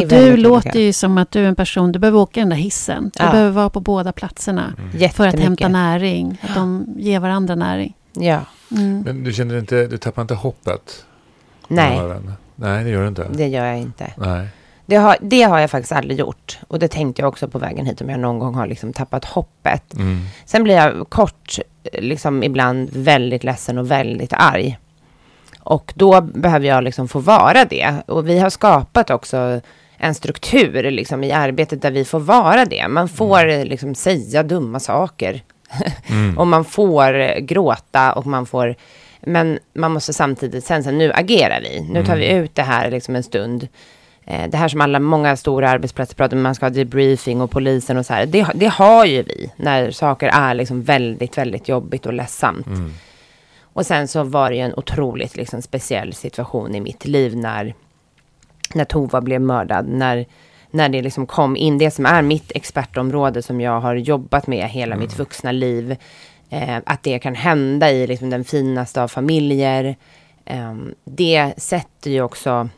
[0.01, 0.79] Och du låter olika.
[0.79, 3.12] ju som att du är en person, du behöver åka den där hissen.
[3.15, 3.31] Du ja.
[3.31, 5.10] behöver vara på båda platserna mm.
[5.10, 6.38] för att hämta näring.
[6.41, 7.93] Att de ger varandra näring.
[8.13, 8.41] Ja.
[8.71, 9.01] Mm.
[9.01, 11.05] Men du känner inte, du tappar inte hoppet?
[11.67, 11.99] Nej.
[12.55, 13.27] Nej, det gör du inte.
[13.33, 14.13] Det gör jag inte.
[14.17, 14.47] Nej.
[14.88, 16.60] Det har, det har jag faktiskt aldrig gjort.
[16.67, 19.26] Och det tänkte jag också på vägen hit, om jag någon gång har liksom tappat
[19.26, 19.93] hoppet.
[19.93, 20.21] Mm.
[20.45, 21.60] Sen blir jag kort,
[21.93, 24.78] liksom ibland väldigt ledsen och väldigt arg.
[25.60, 27.95] Och då behöver jag liksom få vara det.
[28.06, 29.62] Och vi har skapat också
[29.97, 32.88] en struktur liksom, i arbetet där vi får vara det.
[32.88, 33.67] Man får mm.
[33.67, 35.41] liksom, säga dumma saker.
[36.10, 36.38] Mm.
[36.38, 38.76] och man får gråta och man får...
[39.21, 41.88] Men man måste samtidigt sen säga, nu agerar vi.
[41.89, 42.43] Nu tar vi mm.
[42.43, 43.67] ut det här liksom en stund.
[44.30, 47.52] Eh, det här som alla, många stora arbetsplatser pratar om, man ska ha debriefing och
[47.52, 48.26] polisen och så här.
[48.26, 52.68] Det, det har ju vi när saker är liksom väldigt, väldigt jobbigt och ledsamt.
[52.68, 52.94] Mm.
[53.62, 57.74] Och sen så var det ju en otroligt liksom, speciell situation i mitt liv när,
[58.74, 59.88] när Tova blev mördad.
[59.88, 60.26] När,
[60.72, 64.70] när det liksom kom in, det som är mitt expertområde som jag har jobbat med
[64.70, 65.00] hela mm.
[65.00, 65.96] mitt vuxna liv.
[66.50, 69.96] Eh, att det kan hända i liksom, den finaste av familjer.
[70.46, 72.70] Eh, det sätter ju också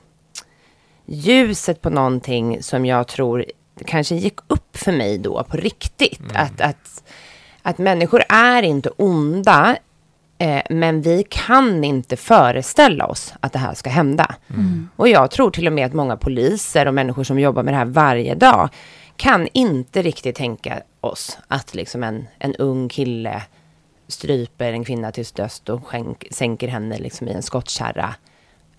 [1.10, 3.46] ljuset på någonting som jag tror
[3.86, 6.20] kanske gick upp för mig då på riktigt.
[6.20, 6.36] Mm.
[6.36, 7.04] Att, att,
[7.62, 9.78] att människor är inte onda,
[10.38, 14.36] eh, men vi kan inte föreställa oss att det här ska hända.
[14.50, 14.90] Mm.
[14.96, 17.78] Och jag tror till och med att många poliser och människor som jobbar med det
[17.78, 18.70] här varje dag
[19.16, 23.44] kan inte riktigt tänka oss att liksom en, en ung kille
[24.08, 28.16] stryper en kvinna till döds och skänk, sänker henne liksom i en skottkärra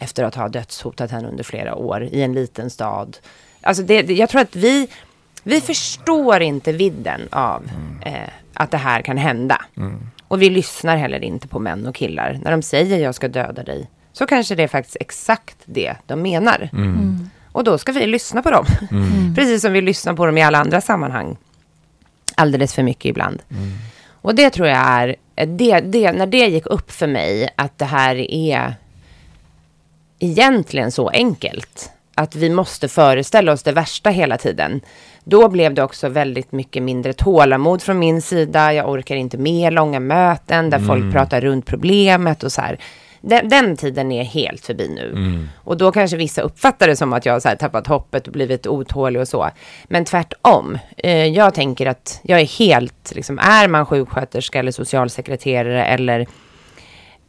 [0.00, 3.18] efter att ha dödshotat henne under flera år i en liten stad.
[3.60, 4.88] Alltså det, jag tror att vi,
[5.42, 8.14] vi förstår inte vidden av mm.
[8.14, 9.62] eh, att det här kan hända.
[9.76, 10.10] Mm.
[10.28, 12.38] Och vi lyssnar heller inte på män och killar.
[12.42, 16.22] När de säger jag ska döda dig, så kanske det är faktiskt exakt det de
[16.22, 16.70] menar.
[16.72, 16.84] Mm.
[16.84, 17.30] mm.
[17.52, 18.66] Och då ska vi lyssna på dem.
[18.90, 19.34] Mm.
[19.36, 21.36] Precis som vi lyssnar på dem i alla andra sammanhang.
[22.36, 23.42] Alldeles för mycket ibland.
[23.50, 23.72] Mm.
[24.10, 27.84] Och det tror jag är, det, det, när det gick upp för mig att det
[27.84, 28.74] här är
[30.20, 31.90] egentligen så enkelt.
[32.14, 34.80] Att vi måste föreställa oss det värsta hela tiden.
[35.24, 38.72] Då blev det också väldigt mycket mindre tålamod från min sida.
[38.72, 40.88] Jag orkar inte med långa möten där mm.
[40.88, 42.78] folk pratar runt problemet och så här.
[43.20, 45.08] Den, den tiden är helt förbi nu.
[45.10, 45.48] Mm.
[45.56, 49.20] Och då kanske vissa uppfattar det som att jag har tappat hoppet och blivit otålig
[49.20, 49.50] och så.
[49.88, 50.78] Men tvärtom.
[50.96, 56.26] Eh, jag tänker att jag är helt, liksom, är man sjuksköterska eller socialsekreterare eller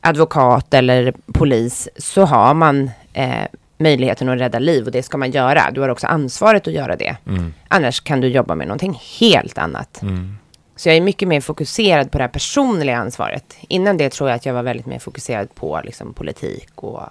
[0.02, 3.46] advokat eller polis så har man eh,
[3.78, 5.72] möjligheten att rädda liv och det ska man göra.
[5.72, 7.16] Du har också ansvaret att göra det.
[7.28, 7.54] Mm.
[7.68, 10.02] Annars kan du jobba med någonting helt annat.
[10.02, 10.38] Mm.
[10.76, 13.58] Så jag är mycket mer fokuserad på det här personliga ansvaret.
[13.62, 17.02] Innan det tror jag att jag var väldigt mer fokuserad på liksom, politik och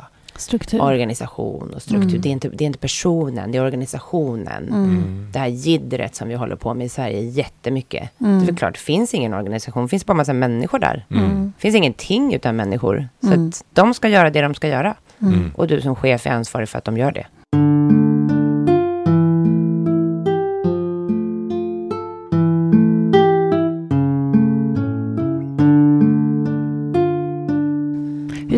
[0.40, 0.82] struktur.
[0.82, 2.08] organisation och struktur.
[2.08, 2.20] Mm.
[2.20, 4.68] Det, är inte, det är inte personen, det är organisationen.
[4.68, 5.28] Mm.
[5.32, 8.20] Det här jiddret som vi håller på med i Sverige jättemycket.
[8.20, 8.46] Mm.
[8.46, 11.06] Det är klart, det finns ingen organisation, det finns bara massa människor där.
[11.10, 11.52] Mm.
[11.56, 13.08] Det finns ingenting utan människor.
[13.20, 13.48] Så mm.
[13.48, 14.94] att de ska göra det de ska göra.
[15.22, 15.50] Mm.
[15.56, 17.26] Och du som chef är ansvarig för att de gör det.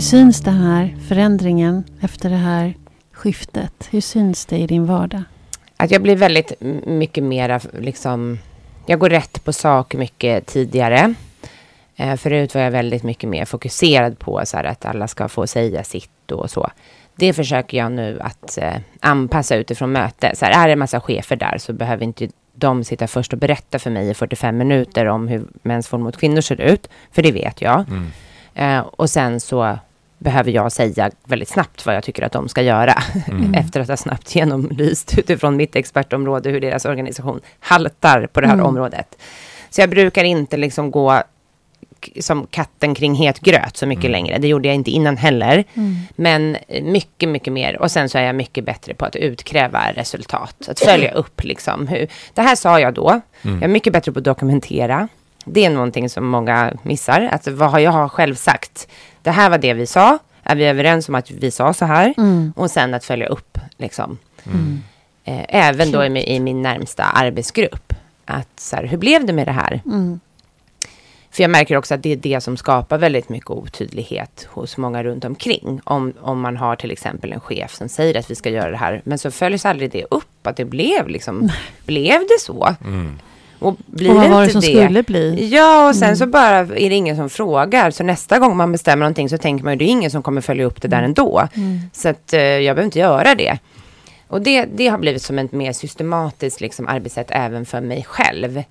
[0.03, 2.75] Syns den här förändringen efter det här
[3.13, 3.89] skiftet?
[3.91, 5.23] Hur syns det i din vardag?
[5.77, 6.53] Att jag blir väldigt
[6.87, 8.39] mycket mera liksom...
[8.87, 11.15] Jag går rätt på sak mycket tidigare.
[11.97, 15.47] Eh, förut var jag väldigt mycket mer fokuserad på så här, att alla ska få
[15.47, 16.71] säga sitt och så.
[17.17, 20.33] Det försöker jag nu att eh, anpassa utifrån möte.
[20.37, 23.39] Så här, är det en massa chefer där så behöver inte de sitta först och
[23.39, 26.89] berätta för mig i 45 minuter om hur mäns våld mot kvinnor ser ut.
[27.13, 27.85] För det vet jag.
[27.89, 28.11] Mm.
[28.55, 29.79] Eh, och sen så
[30.23, 33.03] behöver jag säga väldigt snabbt vad jag tycker att de ska göra.
[33.29, 33.55] Mm.
[33.59, 38.55] Efter att ha snabbt genomlyst utifrån mitt expertområde hur deras organisation haltar på det här
[38.55, 38.67] Mm.
[38.67, 39.19] området.
[39.71, 41.23] Så jag brukar inte liksom gå
[42.21, 44.13] som katten kring het gröt så mycket Mm.
[44.13, 44.39] längre.
[44.39, 45.65] Det gjorde jag inte innan heller.
[45.75, 45.97] Mm.
[46.17, 47.81] Men eh, mycket, mycket mer.
[47.83, 50.69] Och sen så är jag mycket bättre på att utkräva resultat.
[50.69, 51.87] Att följa upp liksom.
[51.89, 53.09] Hur, det här sa jag då.
[53.43, 53.55] Mm.
[53.57, 55.09] Jag är mycket bättre på att dokumentera.
[55.45, 57.29] Det är någonting som många missar.
[57.33, 58.89] Att vad har jag har själv sagt?
[59.23, 60.19] Det här var det vi sa.
[60.43, 62.15] Är vi överens om att vi sa så här?
[62.17, 62.53] Mm.
[62.57, 63.59] Och sen att följa upp.
[63.77, 64.19] Liksom.
[64.47, 64.83] Mm.
[65.25, 67.93] Eh, även då i, min- i min närmsta arbetsgrupp.
[68.25, 69.81] Att så här, hur blev det med det här?
[69.87, 70.21] Mm.
[71.31, 75.03] För jag märker också att det är det som skapar väldigt mycket otydlighet hos många
[75.05, 75.81] runt omkring.
[75.85, 78.77] Om, om man har till exempel en chef som säger att vi ska göra det
[78.77, 81.49] här, men så följs aldrig det upp, att det blev liksom,
[81.87, 82.75] blev det så?
[82.85, 83.19] Mm.
[83.63, 85.49] Och blir Och vad det var det som skulle bli?
[85.49, 86.17] Ja, och sen Mm.
[86.17, 87.91] så bara är det ingen som frågar.
[87.91, 90.41] Så nästa gång man bestämmer någonting så tänker man ju det är ingen som kommer
[90.41, 91.49] följa upp det där ändå.
[91.55, 91.81] Mm.
[91.93, 93.59] Så att eh, jag behöver inte göra det.
[94.29, 98.63] Och det, det har blivit som ett mer systematiskt liksom, arbetssätt även för mig själv.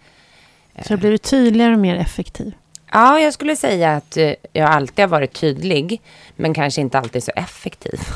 [0.88, 2.54] Så blir du tydligare och mer effektiv.
[2.94, 6.02] Ja, jag skulle säga att eh, jag alltid har varit tydlig,
[6.36, 8.00] men kanske inte alltid så effektiv.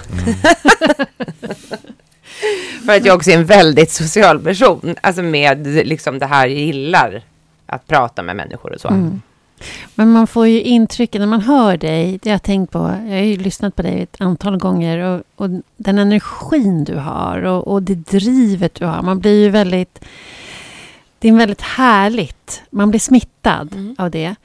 [2.86, 6.60] För att jag också är en väldigt social person, alltså med liksom det här, jag
[6.60, 7.22] gillar
[7.66, 8.88] att prata med människor och så.
[8.88, 9.22] Mm.
[9.96, 13.16] Men man får ju intrycket när man hör dig, det har jag tänkt på, jag
[13.16, 17.68] har ju lyssnat på dig ett antal gånger och, och den energin du har och,
[17.68, 20.06] och det drivet du har, man blir ju väldigt,
[21.20, 23.96] det är väldigt härligt, man blir smittad Mm.
[23.98, 24.36] av det.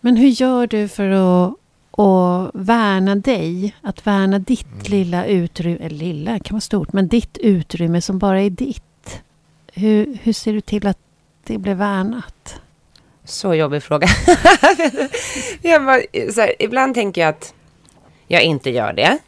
[0.00, 1.54] Men hur gör du för att,
[1.92, 7.38] att värna dig, att värna ditt lilla utrymme, eller lilla kan vara stort, men ditt
[7.38, 9.22] utrymme som bara är ditt.
[9.72, 10.98] Hur, hur ser du till att
[11.44, 12.60] det blir värnat?
[13.24, 14.08] Så jobbig fråga.
[15.62, 16.00] jag bara,
[16.32, 17.54] så här, ibland tänker jag att
[18.26, 19.18] jag inte gör det.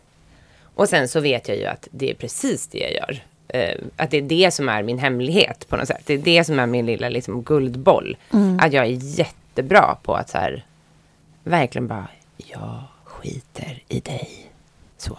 [0.75, 3.23] Och sen så vet jag ju att det är precis det jag gör.
[3.49, 6.03] Eh, att det är det som är min hemlighet på något sätt.
[6.07, 8.17] Det är det som är min lilla liksom, guldboll.
[8.33, 8.59] Mm.
[8.63, 10.65] Att jag är jättebra på att så här,
[11.43, 14.29] verkligen bara, jag skiter i dig.
[14.99, 15.19] Så.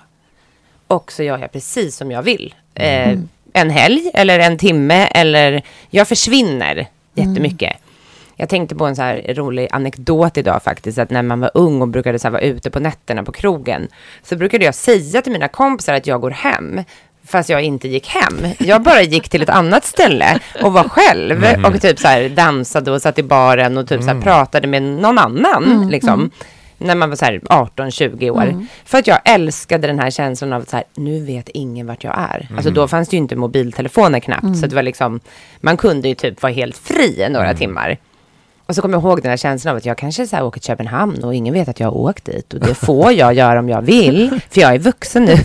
[0.88, 2.56] Och så gör jag precis som jag vill.
[2.74, 3.18] Eh,
[3.54, 7.74] En helg eller en timme eller jag försvinner jättemycket.
[8.36, 10.98] Jag tänkte på en så här rolig anekdot idag faktiskt.
[10.98, 13.88] Att när man var ung och brukade så vara ute på nätterna på krogen.
[14.24, 16.84] Så brukade jag säga till mina kompisar att jag går hem.
[17.26, 18.48] Fast jag inte gick hem.
[18.60, 21.44] Jag bara gick till ett annat ställe och var själv.
[21.66, 24.84] Och typ så här dansade och satt i baren och typ så här pratade med
[24.84, 25.88] någon annan.
[25.92, 26.32] liksom.
[26.78, 28.66] När man var så här 18-20 år.
[28.86, 32.04] För att jag älskade den här känslan av att så här, nu vet ingen vart
[32.04, 32.48] jag är.
[32.56, 34.58] Alltså då fanns det ju inte mobiltelefoner knappt.
[34.60, 35.20] Så det var liksom,
[35.62, 37.98] man kunde ju typ vara helt fri några timmar.
[38.68, 40.60] Och så kommer jag ihåg den här känslan av att jag kanske så här åker
[40.60, 42.54] till Köpenhamn och ingen vet att jag har åkt dit.
[42.54, 45.36] Och det får jag göra om jag vill, för jag är vuxen nu.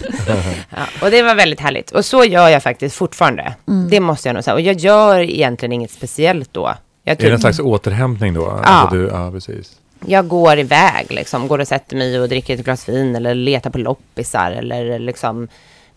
[0.71, 1.91] Ja, och det var väldigt härligt.
[1.91, 3.55] Och så gör jag faktiskt fortfarande.
[3.91, 4.55] Det måste jag nog säga.
[4.55, 6.75] Och jag gör egentligen inget speciellt då.
[7.05, 8.51] Jag, Är det typ, en slags återhämtning då?
[8.51, 9.77] Alltså du, ja, precis.
[10.07, 13.71] Jag går iväg, liksom, går och sätter mig och dricker ett glas vin eller letar
[13.71, 15.49] på loppisar eller liksom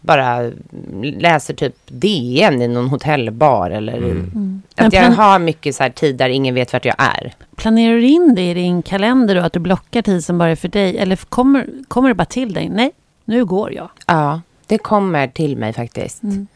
[0.02, 0.52] bara
[1.02, 4.62] läser typ DN i någon hotellbar eller Mm.
[4.76, 7.34] Att jag plan- har mycket så här tid där ingen vet vart jag är.
[7.56, 9.42] Planerar du in det i din kalender då?
[9.42, 10.98] Att du blockar tid som bara är för dig?
[10.98, 12.70] Eller kommer, kommer det bara till dig?
[12.70, 12.92] Nej,
[13.26, 13.90] nu går jag.
[14.08, 16.24] Ja, det kommer till mig faktiskt.
[16.24, 16.48] Mm.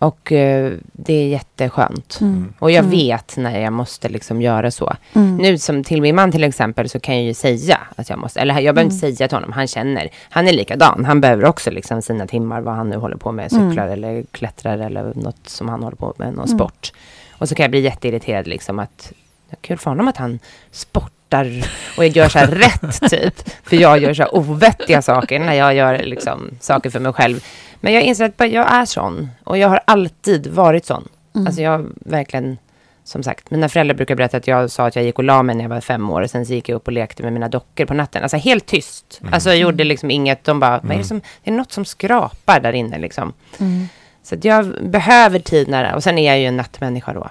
[0.00, 2.18] Och eh, det är jätteskönt.
[2.20, 2.52] Mm.
[2.58, 2.90] Och jag Mm.
[2.90, 4.96] vet när jag måste liksom göra så.
[5.12, 5.36] Mm.
[5.36, 8.40] Nu som till min man till exempel så kan jag ju säga att jag måste,
[8.40, 9.16] eller jag behöver inte Mm.
[9.16, 10.08] säga till honom, han känner.
[10.30, 13.52] Han är likadan, han behöver också liksom sina timmar vad han nu håller på med,
[13.52, 13.70] Mm.
[13.70, 16.58] cyklar eller klättrar eller något som han håller på med, någon Mm.
[16.58, 16.92] sport.
[17.32, 19.12] Och så kan jag bli jätteirriterad liksom att,
[19.60, 20.38] kul för honom att han
[20.70, 21.64] sportar
[21.96, 23.50] och jag gör så här rätt typ.
[23.62, 27.44] För jag gör så här ovettiga saker när jag gör liksom saker för mig själv.
[27.80, 29.28] Men jag inser att jag är sån.
[29.44, 31.08] Och jag har alltid varit sån.
[31.34, 31.46] Mm.
[31.46, 32.58] Alltså jag verkligen,
[33.04, 35.54] som sagt, mina föräldrar brukar berätta att jag sa att jag gick och la mig
[35.54, 36.22] när jag var fem år.
[36.22, 38.22] Och sen så gick jag upp och lekte med mina dockor på natten.
[38.22, 39.20] Alltså helt tyst.
[39.32, 40.44] Alltså jag gjorde liksom inget.
[40.44, 43.32] De bara, vad är det, som, det är något som skrapar där inne liksom.
[43.58, 43.88] Mm.
[44.22, 47.30] Så att jag behöver tid när, och sen är jag ju en nattmänniska då.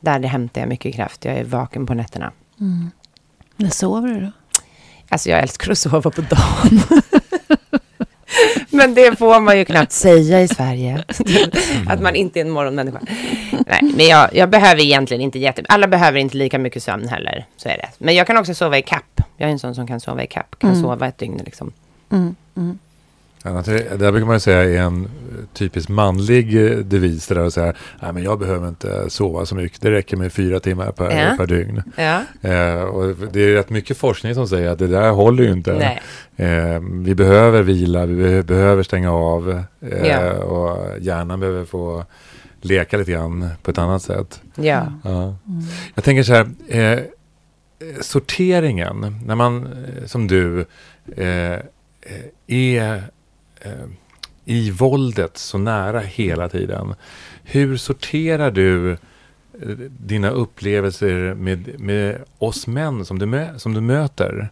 [0.00, 1.24] Där det hämtar jag mycket kraft.
[1.24, 2.32] Jag är vaken på nätterna.
[2.60, 2.90] Mm.
[3.56, 4.32] När sover du då?
[5.08, 7.02] Alltså jag älskar att sova på dagen.
[8.72, 11.04] Men det får man ju knappt säga i Sverige.
[11.88, 13.00] att man inte är en morgonmänniska.
[13.66, 15.62] Nej, men jag, jag behöver egentligen inte jätte...
[15.68, 17.46] Alla behöver inte lika mycket sömn heller.
[17.56, 17.88] Så är det.
[17.98, 19.20] Men jag kan också sova i kapp.
[19.36, 20.58] Jag är en sån som kan sova i kapp.
[20.58, 20.82] Kan Mm.
[20.82, 21.72] sova ett dygn liksom.
[22.12, 22.78] Mm, mm.
[23.44, 25.08] Annars det, där brukar man säga är en
[25.52, 27.26] typisk manlig eh, devis.
[27.26, 29.80] Det där att säga, nej men jag behöver inte sova så mycket.
[29.80, 31.36] Det räcker med fyra timmar per, Ja.
[31.36, 31.82] per dygn.
[31.96, 32.22] Ja.
[32.50, 35.98] Eh, och det är rätt mycket forskning som säger att det där håller ju inte.
[36.36, 40.32] Eh, vi behöver vila, vi be- behöver stänga av eh, Ja.
[40.32, 42.04] och hjärnan behöver få
[42.60, 44.40] leka lite grann på ett annat sätt.
[44.54, 44.86] Ja.
[45.04, 45.34] Ja.
[45.94, 46.98] Jag tänker så här, eh,
[48.00, 50.64] sorteringen, när man eh, som du
[51.16, 51.60] eh, eh,
[52.46, 53.02] är
[53.64, 53.86] eh,
[54.44, 56.94] i våldet så nära hela tiden.
[57.42, 58.98] Hur sorterar du eh,
[59.88, 64.48] dina upplevelser med, med oss män som du, mö, som du möter?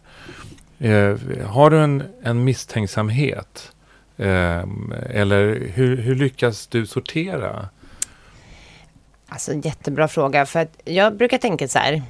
[0.79, 3.71] Eh, har du en, en misstänksamhet?
[4.17, 4.63] Eh,
[5.09, 7.69] eller hur, hur lyckas du sortera?
[9.27, 10.45] Alltså jättebra fråga.
[10.45, 12.03] För att jag brukar tänka så här.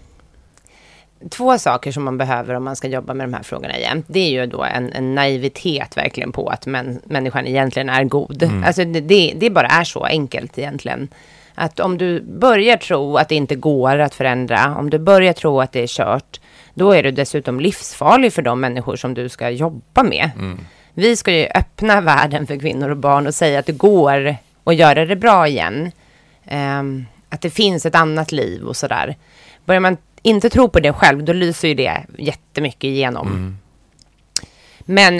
[1.30, 4.04] Två saker som man behöver om man ska jobba med de här frågorna igen.
[4.08, 8.44] Det är ju då en, en naivitet verkligen på att män, människan egentligen är god.
[8.44, 8.64] Mm.
[8.64, 11.08] Alltså det, det, bara är så enkelt egentligen.
[11.56, 15.62] Att om du börjar tro att det inte går att förändra, om du börjar tro
[15.62, 16.40] att det är kört,
[16.74, 20.32] då är du dessutom livsfarlig för de människor som du ska jobba med.
[20.36, 20.60] Mm.
[20.94, 24.76] Vi ska ju öppna världen för kvinnor och barn och säga att det går att
[24.76, 25.92] göra det bra igen.
[26.46, 29.16] Ehm, att det finns ett annat liv och sådär.
[29.66, 33.28] Börjar man inte tro på det själv, då lyser ju det jättemycket igenom.
[33.28, 33.58] Mm.
[34.80, 35.20] Men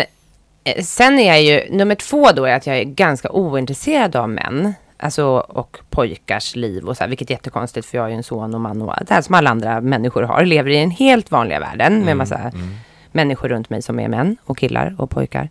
[0.64, 4.30] eh, sen är jag ju, nummer två då är att jag är ganska ointresserad av
[4.30, 4.74] män.
[4.98, 8.24] Alltså och pojkars liv och så här, vilket är jättekonstigt för jag är ju en
[8.24, 10.46] son och man och det här som alla andra människor har.
[10.46, 12.76] Lever i den helt vanliga världen med massa Mm.
[13.12, 15.50] människor runt mig som är män och killar och pojkar.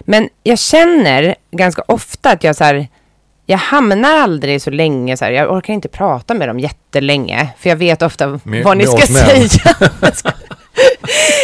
[0.00, 2.88] Men jag känner ganska ofta att jag så här,
[3.50, 7.68] jag hamnar aldrig så länge så här, jag orkar inte prata med dem jättelänge, för
[7.68, 9.48] jag vet ofta Med- vad ni ska säga.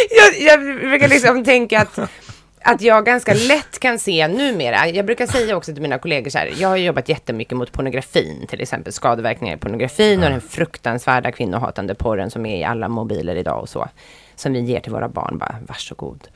[0.09, 1.99] jag, jag brukar liksom tänka att,
[2.61, 6.37] att jag ganska lätt kan se numera, jag brukar säga också till mina kollegor så
[6.37, 11.31] här, jag har jobbat jättemycket mot pornografin, till exempel skadeverkningar i pornografin och den fruktansvärda
[11.31, 13.87] kvinnohatande porren som är i alla mobiler idag och så,
[14.35, 16.27] som vi ger till våra barn, bara varsågod.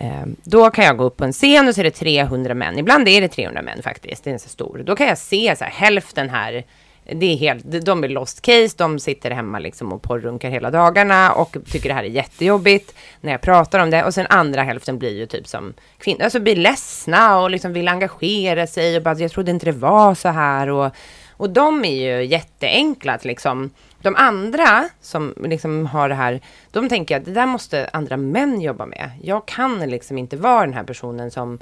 [0.00, 2.78] Eh, då kan jag gå upp på en scen och så är det 300 män.
[2.78, 4.24] Ibland är det 300 män faktiskt.
[4.24, 4.82] Det är så stor.
[4.86, 6.64] Då kan jag se så här, hälften här.
[7.12, 8.74] Det är helt, de är lost case.
[8.76, 13.32] De sitter hemma liksom och porrunkar hela dagarna och tycker det här är jättejobbigt när
[13.32, 14.04] jag pratar om det.
[14.04, 17.88] Och sen andra hälften blir ju typ som kvinnor, alltså blir ledsna och liksom vill
[17.88, 20.92] engagera sig och bara jag trodde inte det var så här och
[21.38, 23.70] och de är ju jätteenkla att liksom,
[24.02, 28.60] de andra som liksom har det här, de tänker att det där måste andra män
[28.60, 29.10] jobba med.
[29.22, 31.58] Jag kan liksom inte vara den här personen som,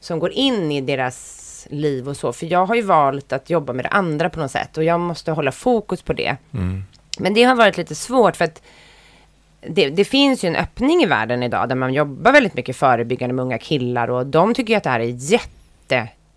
[0.00, 3.72] som går in i deras liv och så, för jag har ju valt att jobba
[3.72, 6.36] med det andra på något sätt och jag måste hålla fokus på det.
[6.54, 6.84] Mm.
[7.18, 8.62] Men det har varit lite svårt för att
[9.60, 13.34] det, det finns ju en öppning i världen idag där man jobbar väldigt mycket förebyggande
[13.34, 15.04] med unga killar och de tycker ju att det här är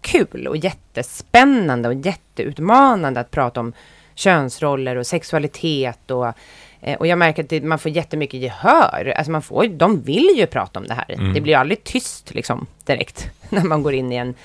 [0.05, 3.73] jättekul och jättespännande och jätteutmanande att prata om
[4.15, 6.27] könsroller och sexualitet och
[6.81, 9.13] eh, och jag märker att det, man får jättemycket gehör.
[9.17, 11.05] Alltså man får, de vill ju prata om det här.
[11.13, 11.33] Mm.
[11.33, 14.35] Det blir ju aldrig tyst liksom direkt när man går in i en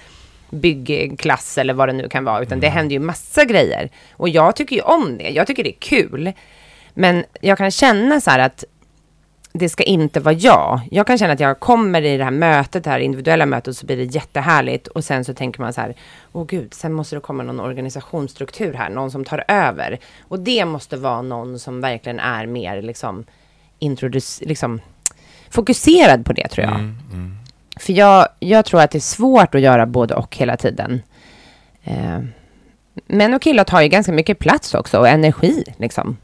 [0.50, 2.42] byggklass eller vad det nu kan vara.
[2.42, 3.90] Utan det händer ju massa grejer.
[4.12, 5.28] Och jag tycker ju om det.
[5.30, 6.32] Jag tycker det är kul.
[6.94, 8.64] Men jag kan känna så här att
[9.52, 10.80] det ska inte vara jag.
[10.90, 13.86] Jag kan känna att jag kommer i det här mötet, det här individuella mötet, så
[13.86, 14.86] blir det jättehärligt.
[14.88, 15.94] Och sen så tänker man så här,
[16.32, 19.98] åh gud, sen måste det komma någon organisationsstruktur här, någon som tar över.
[20.28, 23.24] Och det måste vara någon som verkligen är mer liksom,
[23.80, 24.80] introduc- liksom
[25.50, 26.74] fokuserad på det tror jag.
[26.74, 27.36] Mm, mm.
[27.80, 31.02] För jag, jag tror att det är svårt att göra både och hela tiden.
[31.84, 32.20] Eh,
[33.06, 36.16] män och killar tar ju ganska mycket plats också och energi liksom.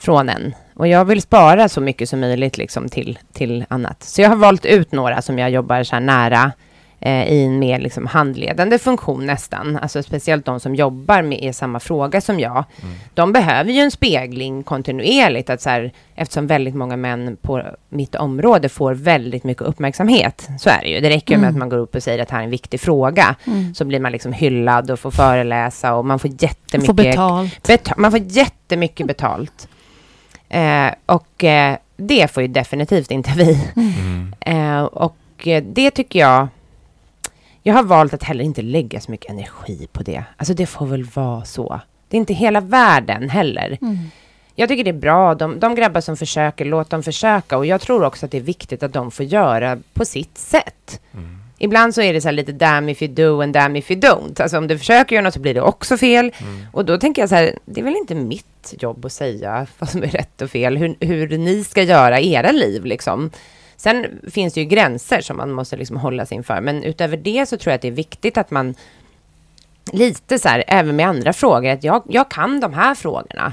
[0.00, 0.54] Från en.
[0.74, 4.02] Och jag vill spara så mycket som möjligt liksom till, till annat.
[4.02, 6.52] Så jag har valt ut några som jag jobbar så här nära
[7.00, 9.76] eh, i en mer liksom handledande funktion nästan.
[9.82, 12.64] Alltså speciellt de som jobbar med samma fråga som jag.
[13.14, 15.50] De behöver ju en spegling kontinuerligt.
[15.50, 20.48] Att så här, eftersom väldigt många män på mitt område får väldigt mycket uppmärksamhet.
[20.58, 21.00] Så är det ju.
[21.00, 21.56] Det räcker ju med Mm.
[21.56, 23.34] att man går upp och säger att det här är en viktig fråga.
[23.46, 23.74] Mm.
[23.74, 27.68] Så blir man liksom hyllad och får föreläsa och man får jättemycket Få betalt.
[27.68, 29.68] Beta- man får jättemycket betalt.
[30.50, 33.68] Eh, och eh, det får ju definitivt inte vi.
[33.76, 34.34] Mm.
[34.40, 36.48] Eh, och eh, det tycker jag...
[37.62, 40.24] Jag har valt att heller inte lägga så mycket energi på det.
[40.36, 41.80] Alltså det får väl vara så.
[42.08, 43.78] Det är inte hela världen heller.
[43.82, 43.98] Mm.
[44.54, 45.34] jag tycker det är bra.
[45.34, 47.56] De, de grabbar som försöker, låt dem försöka.
[47.56, 51.00] Och jag tror också att det är viktigt att de får göra på sitt sätt.
[51.14, 51.39] Mm.
[51.62, 54.42] Ibland så är det så lite damn if you do and damn if you don't.
[54.42, 56.32] Alltså om du försöker göra något så blir det också fel.
[56.38, 56.66] Mm.
[56.72, 59.90] Och då tänker jag så här, det är väl inte mitt jobb att säga vad
[59.90, 63.30] som är rätt och fel, hur, hur ni ska göra era liv liksom.
[63.76, 66.60] Sen finns det ju gränser som man måste liksom hålla sig inför.
[66.60, 68.74] Men utöver det så tror jag att det är viktigt att man
[69.92, 73.52] lite så här, även med andra frågor, att jag, jag kan de här frågorna.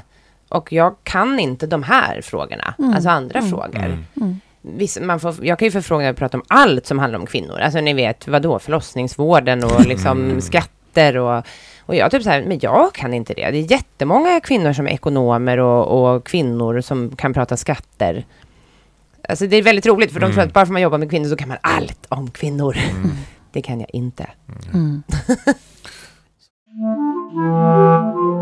[0.50, 2.94] Och jag kan inte de här frågorna, mm.
[2.94, 3.52] alltså andra mm.
[3.52, 4.06] frågor.
[4.16, 4.42] Mm.
[4.68, 4.78] Mm.
[4.78, 7.60] Viss, man får, jag kan ju förfråga och prata om allt som handlar om kvinnor.
[7.60, 10.42] Alltså ni vet, vad då förlossningsvården och liksom mm.
[10.42, 11.46] skatter och
[11.88, 13.52] och jag typ så här, men jag kan inte det.
[13.52, 18.26] Det är jättemånga kvinnor som är ekonomer och, och kvinnor som kan prata skatter.
[19.30, 20.48] Alltså det är väldigt roligt, för de tror mm.
[20.48, 22.78] att bara för att man jobbar med kvinnor så kan man allt om kvinnor.
[22.78, 23.12] Mm.
[23.52, 24.30] Det kan jag inte.
[24.74, 25.04] Mm.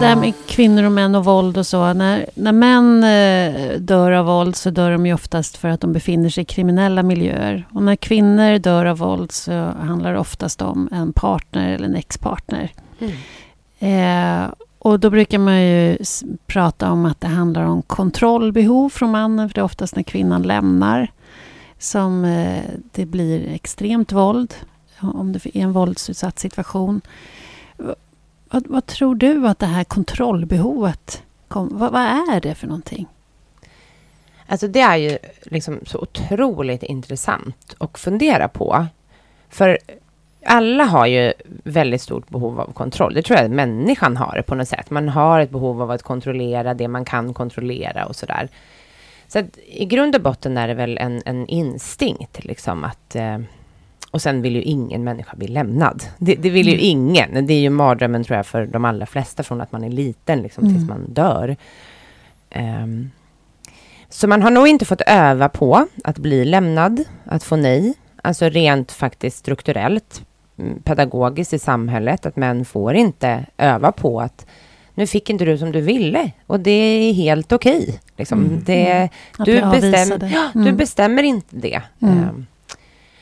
[0.00, 1.92] det där med kvinnor och män och våld och så.
[1.92, 5.92] När, när män eh, dör av våld så dör de ju oftast för att de
[5.92, 7.66] befinner sig i kriminella miljöer.
[7.72, 11.94] Och när kvinnor dör av våld så handlar det oftast om en partner eller en
[11.94, 12.72] ex-partner.
[12.98, 14.44] Mm.
[14.44, 15.98] Eh, och då brukar man ju
[16.46, 19.48] prata om att det handlar om kontrollbehov från mannen.
[19.48, 21.12] För det är oftast när kvinnan lämnar
[21.78, 24.54] som eh, det blir extremt våld.
[25.00, 27.00] Om det är en våldsutsatt situation.
[28.50, 33.06] Vad, vad, tror du att det här kontrollbehovet, kom, vad, vad, är det för någonting?
[34.46, 38.86] Alltså det är ju liksom så otroligt intressant att fundera på.
[39.48, 39.78] För
[40.46, 41.32] alla har ju
[41.64, 43.14] väldigt stort behov av kontroll.
[43.14, 44.90] Det tror jag att människan har på något sätt.
[44.90, 48.48] Man har ett behov av att kontrollera det man kan kontrollera och sådär.
[49.28, 53.38] Så att i grund och botten är det väl en, en instinkt liksom att eh,
[54.10, 56.02] och sen vill ju ingen människa bli lämnad.
[56.18, 56.84] Det, det vill ju mm.
[56.84, 57.46] ingen.
[57.46, 60.42] Det är ju mardrömmen tror jag för de allra flesta från att man är liten
[60.42, 60.76] liksom, mm.
[60.76, 61.56] tills man dör.
[62.54, 63.10] Um,
[64.08, 67.94] så man har nog inte fått öva på att bli lämnad, att få nej.
[68.22, 70.22] Alltså rent faktiskt strukturellt,
[70.58, 74.46] mm, pedagogiskt i samhället, att män får inte öva på att
[74.94, 77.82] nu fick inte du som du ville och det är helt okej.
[77.82, 78.38] Okay, liksom.
[78.38, 78.62] mm.
[78.66, 79.08] mm.
[79.38, 81.82] du, bestäm, ja, du bestämmer inte det.
[81.98, 82.46] Um,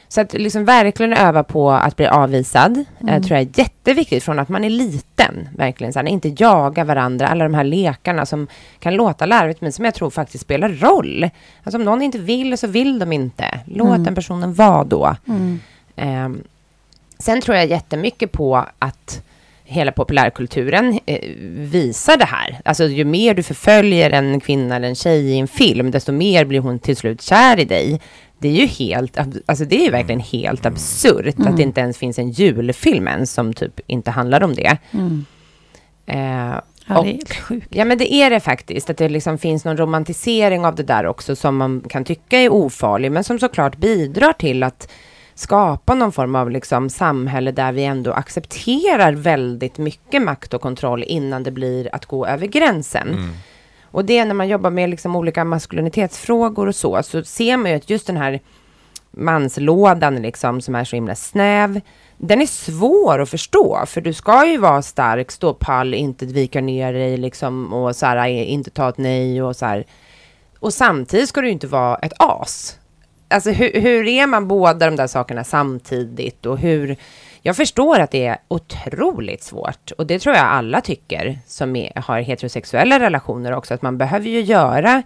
[0.08, 3.14] så att liksom verkligen öva på att bli avvisad eh, mm.
[3.14, 5.48] eh, tror jag är jätteviktigt från att man är liten.
[5.56, 8.46] Verkligen så här, inte jaga varandra, alla de här lekarna som
[8.78, 11.30] kan låta larvigt men som jag tror faktiskt spelar roll.
[11.62, 13.60] Alltså om någon inte vill så vill de inte.
[13.66, 14.04] Låt mm.
[14.04, 15.16] den personen vara då.
[15.28, 15.60] Mm.
[15.96, 16.42] Eh,
[17.18, 19.22] sen tror jag jättemycket på att
[19.64, 22.60] hela populärkulturen eh, visar det här.
[22.64, 26.44] Alltså ju mer du förföljer en kvinna eller en tjej i en film, desto mer
[26.44, 28.00] blir hon till slut kär i dig
[28.38, 30.30] det är ju helt, alltså det är verkligen mm.
[30.32, 31.48] helt absurt mm.
[31.48, 34.78] att det inte ens finns en julfilm ens som typ inte handlar om det.
[34.90, 35.24] Mm.
[36.06, 37.68] Eh, ja, och, det är sjukt.
[37.70, 38.90] Ja, men det är det faktiskt.
[38.90, 42.52] Att det liksom finns någon romantisering av det där också som man kan tycka är
[42.52, 44.90] ofarlig, men som såklart bidrar till att
[45.34, 51.04] skapa någon form av liksom samhälle där vi ändå accepterar väldigt mycket makt och kontroll
[51.06, 53.08] innan det blir att gå över gränsen.
[53.08, 53.30] Mm.
[53.90, 57.70] Och det är när man jobbar med liksom olika maskulinitetsfrågor och så, så ser man
[57.70, 58.40] ju att just den här
[59.10, 61.80] manslådan liksom, som är så himla snäv,
[62.16, 66.60] den är svår att förstå, för du ska ju vara stark, stå pall, inte vika
[66.60, 69.84] ner dig liksom, och så här, inte ta ett nej och så här.
[70.60, 72.78] Och samtidigt ska du ju inte vara ett as.
[73.28, 76.96] Alltså hur, hur är man båda de där sakerna samtidigt och hur
[77.42, 81.92] jag förstår att det är otroligt svårt och det tror jag alla tycker som är,
[82.00, 85.02] har heterosexuella relationer också, att man behöver ju göra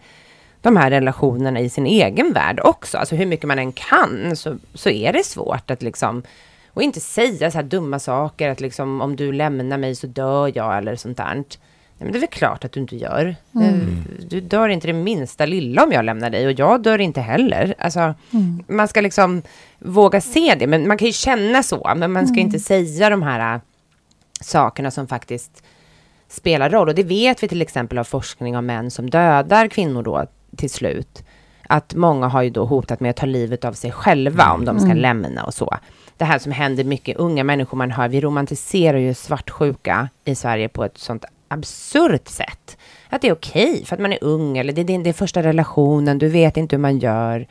[0.60, 2.98] de här relationerna i sin egen värld också.
[2.98, 6.22] Alltså hur mycket man än kan så, så är det svårt att liksom
[6.74, 10.52] och inte säga så här dumma saker, att liksom om du lämnar mig så dör
[10.54, 11.44] jag eller sånt där.
[11.98, 13.36] Nej, men det är väl klart att du inte gör.
[13.54, 14.04] Mm.
[14.28, 17.74] Du dör inte det minsta lilla om jag lämnar dig och jag dör inte heller.
[17.78, 18.64] Alltså, mm.
[18.66, 19.42] man ska liksom
[19.78, 20.66] våga se det.
[20.66, 22.46] Men man kan ju känna så, men man ska mm.
[22.46, 23.60] inte säga de här äh,
[24.40, 25.62] sakerna som faktiskt
[26.28, 26.88] spelar roll.
[26.88, 30.26] Och det vet vi till exempel av forskning av män som dödar kvinnor då
[30.56, 31.24] till slut.
[31.68, 34.78] Att många har ju då hotat med att ta livet av sig själva om de
[34.78, 34.98] ska mm.
[34.98, 35.76] lämna och så.
[36.16, 40.68] Det här som händer mycket unga människor man hör, vi romantiserar ju svartsjuka i Sverige
[40.68, 42.76] på ett sånt absurt sätt.
[43.08, 45.10] Att det är okej okay för att man är ung eller det är din det
[45.10, 47.46] är första relationen, du vet inte hur man gör.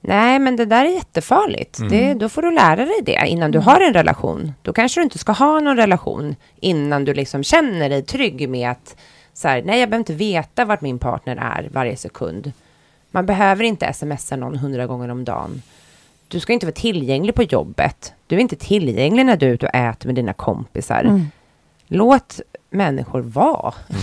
[0.00, 1.78] Nej, men det där är jättefarligt.
[1.78, 1.90] Mm.
[1.90, 4.52] Det, då får du lära dig det innan du har en relation.
[4.62, 8.70] Då kanske du inte ska ha någon relation innan du liksom känner dig trygg med
[8.70, 8.96] att
[9.32, 12.52] så här, nej, jag behöver inte veta vart min partner är varje sekund.
[13.10, 15.62] Man behöver inte smsa någon hundra gånger om dagen.
[16.28, 18.12] Du ska inte vara tillgänglig på jobbet.
[18.26, 21.00] Du är inte tillgänglig när du är ute och äter med dina kompisar.
[21.00, 21.26] Mm.
[21.86, 22.40] låt
[22.70, 23.74] människor vara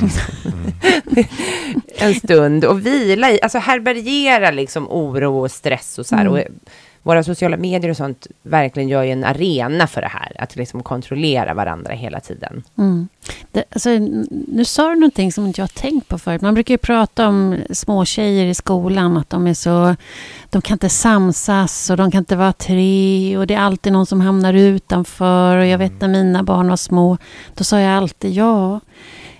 [1.97, 6.25] en stund och vila i, alltså härbärgera liksom oro och stress och så här.
[6.25, 6.33] Mm.
[6.33, 6.39] Och
[7.03, 10.83] våra sociala medier och sånt verkligen gör ju en arena för det här, att liksom
[10.83, 12.63] kontrollera varandra hela tiden.
[12.77, 13.07] Mm.
[13.51, 13.89] Det, alltså,
[14.47, 16.41] nu sa du någonting som inte jag har tänkt på förut.
[16.41, 19.95] Man brukar ju prata om små tjejer i skolan, att de är så...
[20.49, 24.05] De kan inte samsas och de kan inte vara tre och det är alltid någon
[24.05, 25.57] som hamnar utanför.
[25.57, 27.17] Och jag vet när mina barn var små,
[27.53, 28.79] då sa jag alltid ja.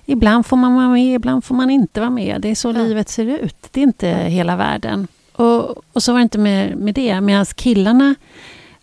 [0.06, 2.42] Ibland får man vara med, ibland får man inte vara med.
[2.42, 2.72] Det är så Ja.
[2.72, 3.56] livet ser ut.
[3.72, 5.08] Det är inte hela världen.
[5.34, 7.22] Och, och så var det inte med, med det.
[7.22, 8.16] Medan killarna,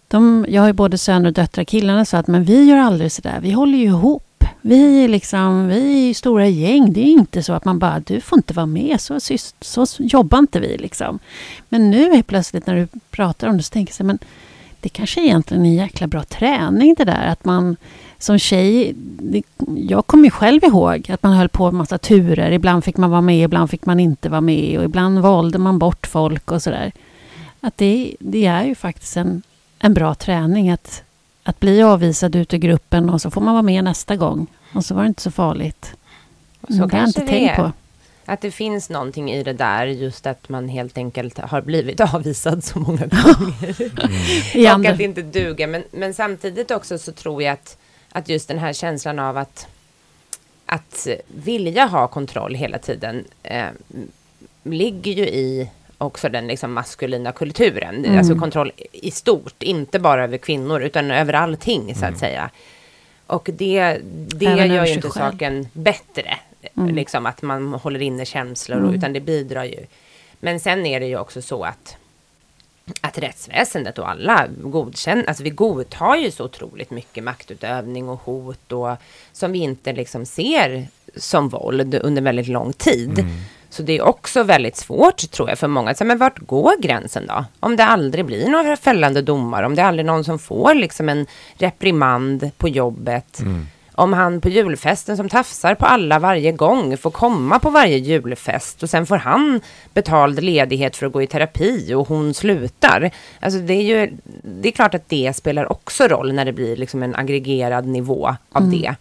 [0.08, 1.64] de, jag har ju både söner och döttrar.
[1.64, 3.38] Killarna sa att men vi gör aldrig sådär.
[3.42, 4.22] Vi håller ju ihop.
[4.62, 6.92] Vi är liksom, vi är ju stora gäng.
[6.92, 9.00] Det är inte så att man bara, du får inte vara med.
[9.00, 9.20] Så,
[9.60, 11.18] så, så jobbar inte vi liksom.
[11.68, 14.18] Men nu är plötsligt när du pratar om det så tänker jag men
[14.80, 17.26] det kanske egentligen är en jäkla bra träning det där.
[17.26, 17.76] Att man
[18.18, 19.42] som tjej, det,
[19.76, 22.50] jag kommer ju själv ihåg att man höll på med massa turer.
[22.50, 24.78] Ibland fick man vara med, ibland fick man inte vara med.
[24.78, 26.92] Och ibland valde man bort folk och sådär.
[27.60, 29.42] Att det, det är ju faktiskt en,
[29.78, 31.02] en bra träning att,
[31.42, 34.46] att bli avvisad ut ur gruppen och så får man vara med nästa gång.
[34.74, 35.94] Och så var det inte så farligt.
[36.60, 37.56] Och så Mm, det har jag inte det tänkt är.
[37.56, 37.72] på.
[38.24, 42.64] Att det finns någonting i det där, just att man helt enkelt har blivit avvisad
[42.64, 43.82] så många gånger.
[44.56, 45.66] I och andra- att det inte duger.
[45.66, 47.76] Men, men samtidigt också så tror jag att,
[48.12, 49.66] att just den här känslan av att,
[50.66, 53.66] att vilja ha kontroll hela tiden eh,
[54.62, 55.70] ligger ju i
[56.02, 58.04] också den liksom maskulina kulturen.
[58.04, 58.18] Mm.
[58.18, 62.50] Alltså kontroll i stort, inte bara över kvinnor utan över allting så att säga.
[63.26, 63.98] Och det,
[64.28, 65.32] det Även gör ju inte själv.
[65.32, 66.38] saken bättre.
[66.76, 66.94] Mm.
[66.94, 68.94] Liksom att man håller inne känslor, Mm.
[68.94, 69.86] utan det bidrar ju.
[70.40, 71.96] Men sen är det ju också så att
[73.00, 78.72] att rättsväsendet och alla godkänner, alltså vi godtar ju så otroligt mycket maktutövning och hot
[78.72, 78.96] och
[79.32, 80.86] som vi inte liksom ser
[81.16, 83.26] som våld under väldigt lång tid.
[83.72, 85.90] Så det är också väldigt svårt tror jag för många.
[85.90, 87.44] att säga, Men vart går gränsen då?
[87.60, 91.08] Om det aldrig blir några fällande domar, om det aldrig är någon som får liksom
[91.08, 93.42] en reprimand på jobbet.
[93.94, 98.82] Om han på julfesten som tafsar på alla varje gång får komma på varje julfest
[98.82, 99.60] och sen får han
[99.94, 103.10] betald ledighet för att gå i terapi och hon slutar.
[103.40, 104.12] Alltså det är ju,
[104.42, 108.36] det är klart att det spelar också roll när det blir liksom en aggregerad nivå
[108.52, 108.94] av det.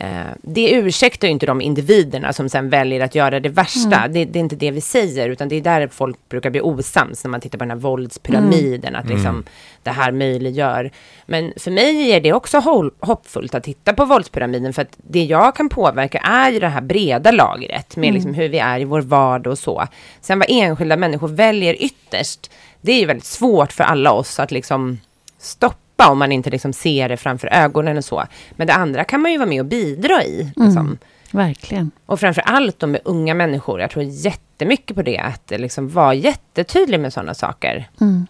[0.00, 4.08] Eh, det ursäktar ju inte de individerna som sen väljer att göra det värsta.
[4.08, 7.24] Det, det är inte det vi säger, utan det är där folk brukar bli osams
[7.24, 9.44] när man tittar på den här våldspyramiden, att liksom
[9.82, 10.90] det här möjliggör.
[11.26, 15.56] Men för mig är det också hoppfullt att titta på våldspyramiden, för att det jag
[15.56, 19.00] kan påverka är ju det här breda lagret, med liksom hur vi är i vår
[19.00, 19.86] vardag och så.
[20.20, 24.50] Sen vad enskilda människor väljer ytterst, det är ju väldigt svårt för alla oss att
[24.50, 24.98] liksom
[25.38, 28.24] stoppa om man inte liksom ser det framför ögonen och så.
[28.50, 30.52] Men det andra kan man ju vara med och bidra i.
[30.56, 30.98] Liksom.
[31.30, 31.90] Verkligen.
[32.06, 33.80] Och framför allt med unga människor.
[33.80, 35.18] Jag tror jättemycket på det.
[35.18, 37.88] Att det liksom vara jättetydlig med sådana saker.
[38.00, 38.26] Mm.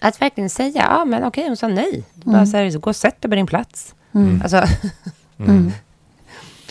[0.00, 2.04] Att verkligen säga, ja men okej, hon sa nej.
[2.14, 3.94] Bara så här, gå och sätt dig på din plats.
[4.14, 4.40] Mm.
[4.42, 4.62] Alltså,
[5.38, 5.72] Mm.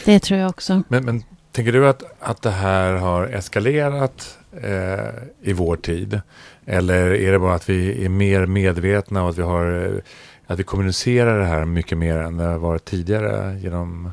[0.06, 0.84] Det tror jag också.
[0.88, 5.10] Men, men tänker du att, att det här har eskalerat eh,
[5.42, 6.22] i vår tid?
[6.66, 10.02] Eller är det bara att vi är mer medvetna och att vi, har, eh,
[10.48, 13.60] att vi kommunicerar det här mycket mer än det har varit tidigare?
[13.60, 14.12] Genom,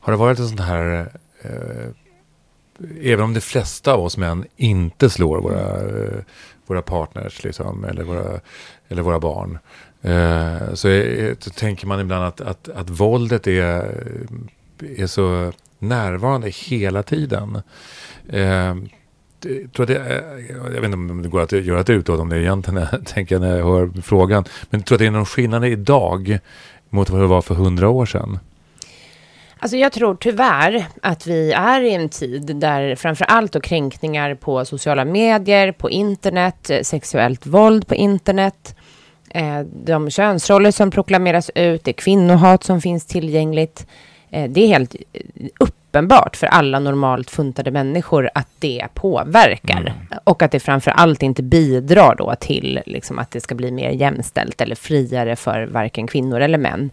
[0.00, 1.88] har det varit en sån här, eh,
[3.02, 6.22] även om de flesta av oss män inte slår våra, eh,
[6.66, 8.40] våra partners liksom, eller, våra,
[8.88, 9.58] eller våra barn,
[10.02, 14.04] eh, så, är, så tänker man ibland att, att, att våldet är,
[14.96, 17.62] är så närvarande hela tiden.
[18.28, 18.74] Eh,
[19.40, 22.28] tror att det, är- jag vet inte om det går att göra ett utåt om
[22.28, 24.44] det egentligen, är, tänker jag när jag hör frågan.
[24.70, 26.38] Men tror att det är någon skillnad idag
[26.90, 28.38] mot vad det var för hundra år sedan?
[29.60, 34.34] Alltså jag tror tyvärr att vi är i en tid där framför allt då kränkningar
[34.34, 38.74] på sociala medier, på internet, sexuellt våld på internet,
[39.30, 43.86] eh, de könsroller som proklameras ut, det kvinnohat som finns tillgängligt.
[44.30, 45.22] Eh, det är helt eh,
[45.98, 49.92] uppenbart för alla normalt funtade människor att det påverkar.
[50.24, 53.90] Och att det framför allt inte bidrar då till liksom, att det ska bli mer
[53.90, 56.90] jämställt eller friare för varken kvinnor eller män.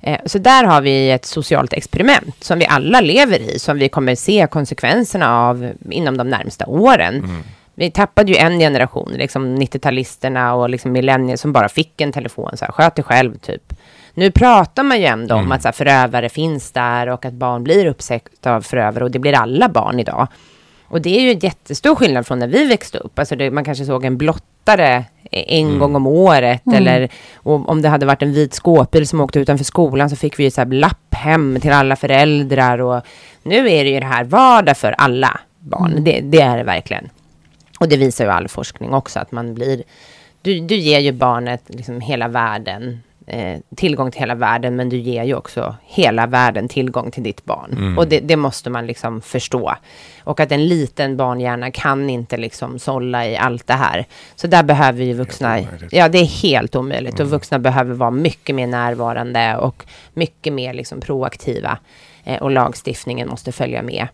[0.00, 3.88] Eh, Så där har vi ett socialt experiment som vi alla lever i, som vi
[3.88, 7.42] kommer se konsekvenserna av inom de närmsta åren.
[7.74, 12.56] Vi tappade ju en generation, liksom 90-talisterna och liksom millennier som bara fick en telefon,
[12.56, 13.72] så här, sköt dig själv typ.
[14.16, 17.64] Nu pratar man ju ändå om att så här, förövare finns där och att barn
[17.64, 20.28] blir uppsökta av förövare och det blir alla barn idag.
[20.88, 23.18] Och det är ju en jättestor skillnad från när vi växte upp.
[23.18, 25.78] Alltså det, man kanske såg en blottare en Mm.
[25.78, 26.66] gång om året.
[26.66, 26.76] Mm.
[26.76, 30.38] Eller och om det hade varit en vit skåpbil som åkte utanför skolan så fick
[30.38, 32.78] vi ju så här lapp hem till alla föräldrar.
[32.78, 33.02] Och
[33.42, 35.90] nu är det ju det här vardag för alla barn.
[35.92, 36.04] Mm.
[36.04, 37.08] Det, det är det verkligen.
[37.80, 39.82] Och det visar ju all forskning också att man blir...
[40.42, 44.96] Du, du ger ju barnet liksom hela världen, eh, tillgång till hela världen, men du
[44.96, 47.72] ger ju också hela världen tillgång till ditt barn.
[47.72, 47.98] Mm.
[47.98, 49.74] Och det, det måste man liksom förstå.
[50.24, 54.06] Och att en liten barnhjärna kan inte liksom sålla i allt det här.
[54.34, 55.60] Så där behöver ju vuxna...
[55.90, 57.14] Ja, det är helt omöjligt.
[57.14, 57.26] Mm.
[57.26, 61.78] Och vuxna behöver vara mycket mer närvarande och mycket mer liksom proaktiva.
[62.24, 64.08] Eh, och lagstiftningen måste följa med.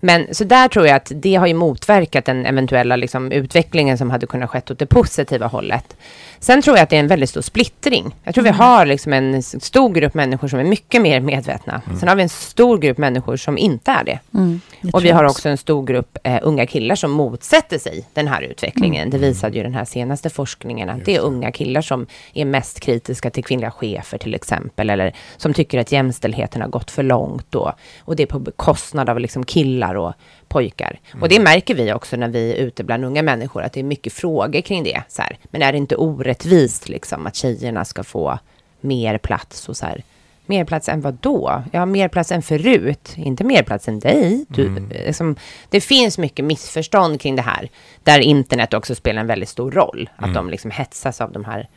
[0.00, 4.10] Men så där tror jag att det har ju motverkat den eventuella liksom, utvecklingen som
[4.10, 5.96] hade kunnat skett åt det positiva hållet.
[6.44, 8.14] Sen tror jag att det är en väldigt stor splittring.
[8.24, 11.82] Jag tror vi har liksom en stor grupp människor som är mycket mer medvetna.
[12.00, 14.18] Sen har vi en stor grupp människor som inte är det.
[14.34, 14.60] Mm,
[14.92, 18.42] Och vi har också en stor grupp eh, unga killar som motsätter sig den här
[18.42, 19.10] utvecklingen.
[19.10, 22.80] Det visade ju den här senaste forskningen att det är unga killar som är mest
[22.80, 24.90] kritiska till kvinnliga chefer till exempel.
[24.90, 27.72] Eller som tycker att jämställdheten har gått för långt då.
[28.00, 30.12] Och det är på bekostnad av liksom killar och
[30.54, 30.98] pojkar.
[31.20, 33.84] Och det märker vi också när vi är ute bland unga människor, att det är
[33.84, 35.02] mycket frågor kring det.
[35.08, 35.38] Så här.
[35.50, 38.38] Men är det inte orättvist liksom, att tjejerna ska få
[38.80, 40.02] mer plats och så här.
[40.46, 41.62] Mer plats än vad då?
[41.72, 43.12] Ja, mer plats än förut.
[43.16, 44.44] Inte mer plats än dig.
[44.48, 44.88] Du, Mm.
[44.88, 45.36] liksom,
[45.68, 47.68] det finns mycket missförstånd kring det här.
[48.02, 50.10] Där internet också spelar en väldigt stor roll.
[50.16, 50.34] Att Mm.
[50.34, 51.68] de liksom hetsas av de här,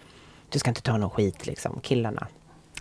[0.49, 2.27] du ska inte ta någon skit liksom, killarna.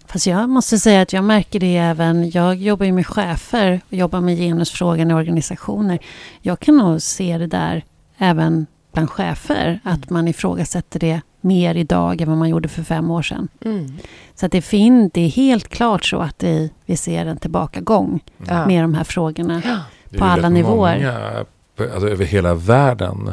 [0.09, 3.93] Fast jag måste säga att jag märker det även, jag jobbar ju med chefer och
[3.95, 5.99] jobbar med genusfrågan i organisationer.
[6.41, 7.85] Jag kan nog se det där
[8.19, 13.11] även bland chefer, att man ifrågasätter det mer idag än vad man gjorde för fem
[13.11, 13.49] år sedan.
[13.65, 13.97] Mm.
[14.35, 18.21] Så att det, fin, det är helt klart så att det, vi ser en tillbakagång
[18.47, 18.67] Ja.
[18.67, 19.63] med de här frågorna.
[20.11, 20.97] Är på alla nivåer.
[20.97, 23.33] Många, alltså över hela världen.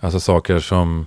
[0.00, 1.06] Alltså saker som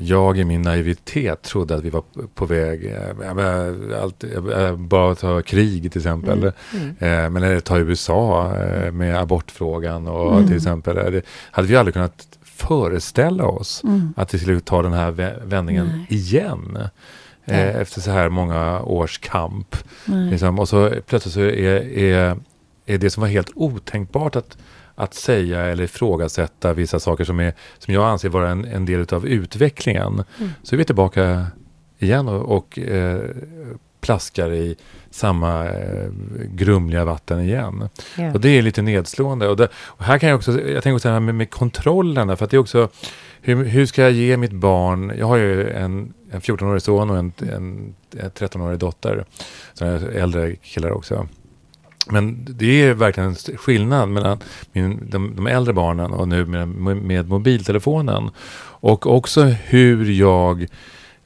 [0.00, 2.02] jag i min naivitet trodde att vi var
[2.34, 2.84] på väg.
[2.86, 6.38] Eh, allt, eh, bara ta krig till exempel.
[6.38, 6.52] Mm.
[6.98, 7.24] Mm.
[7.24, 10.46] Eh, men det tar USA eh, med abortfrågan och Mm.
[10.46, 10.96] till exempel.
[10.98, 14.14] eh, Det, hade vi aldrig kunnat föreställa oss Mm.
[14.16, 16.06] att vi skulle ta den här vä- vändningen Nej.
[16.08, 16.78] igen.
[17.44, 19.76] Eh, efter så här många års kamp.
[20.30, 22.36] Liksom, och så plötsligt så är, är,
[22.86, 24.58] är det som var helt otänkbart att,
[24.94, 29.06] att säga eller ifrågasätta vissa saker som, är, som jag anser vara en, en del
[29.12, 30.24] av utvecklingen.
[30.38, 30.50] Mm.
[30.62, 31.46] Så är vi tillbaka
[31.98, 33.20] igen och, och eh,
[34.02, 34.76] plaskar i
[35.10, 36.08] samma eh,
[36.48, 37.88] grumliga vatten igen.
[38.16, 38.32] Ja.
[38.32, 39.48] Och det är lite nedslående.
[39.48, 42.36] Och, det, och här kan jag också, jag tänker också det här med, med kontrollen,
[42.36, 42.88] för att det är också,
[43.40, 47.18] hur, hur ska jag ge mitt barn, jag har ju en, en 14-årig son och
[47.18, 49.24] en, en, en 13-årig dotter,
[49.74, 51.26] så äldre killar också.
[52.10, 54.38] Men det är verkligen en skillnad mellan
[54.72, 58.30] min, de, de äldre barnen och nu med, med mobiltelefonen.
[58.80, 60.66] Och också hur jag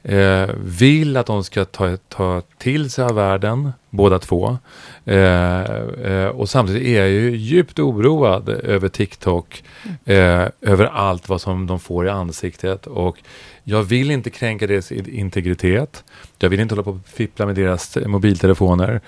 [0.03, 4.57] eh, vill att de ska ta, ta till sig av världen, båda två.
[5.05, 9.63] Eh, eh, och samtidigt är jag ju djupt oroad över TikTok,
[10.05, 12.87] eh, över allt vad som de får i ansiktet.
[12.87, 13.17] Och
[13.63, 16.03] jag vill inte kränka deras integritet.
[16.39, 19.01] Jag vill inte hålla på och fippla med deras mobiltelefoner.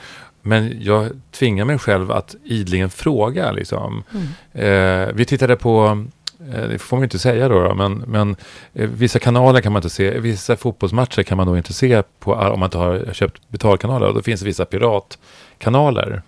[0.50, 3.52] Men jag tvingar mig själv att idligen fråga.
[3.52, 4.04] Liksom.
[4.12, 5.08] Mm.
[5.08, 6.06] Eh, vi tittade på,
[6.54, 8.36] eh, det får man ju inte säga då, då men, men
[8.74, 12.34] eh, vissa kanaler kan man inte se, vissa fotbollsmatcher kan man då inte se på,
[12.34, 14.08] om man inte har köpt betalkanaler.
[14.08, 16.22] Och då finns det vissa piratkanaler.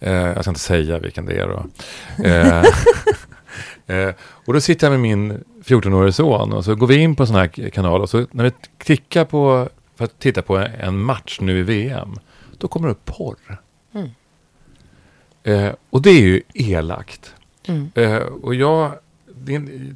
[0.00, 1.64] Eh, jag ska inte säga vilken det är då.
[2.24, 2.64] Eh,
[3.96, 4.14] eh,
[4.46, 7.26] och då sitter jag med min 14-årige son och så går vi in på en
[7.26, 11.38] sån här kanal och så när vi klickar på för att titta på en match
[11.40, 12.18] nu i VM,
[12.62, 13.36] då kommer det upp porr.
[13.94, 14.08] Mm.
[15.42, 17.34] Eh, och det är ju elakt.
[17.66, 17.90] Mm.
[17.94, 18.92] Eh, och jag,
[19.48, 19.92] är-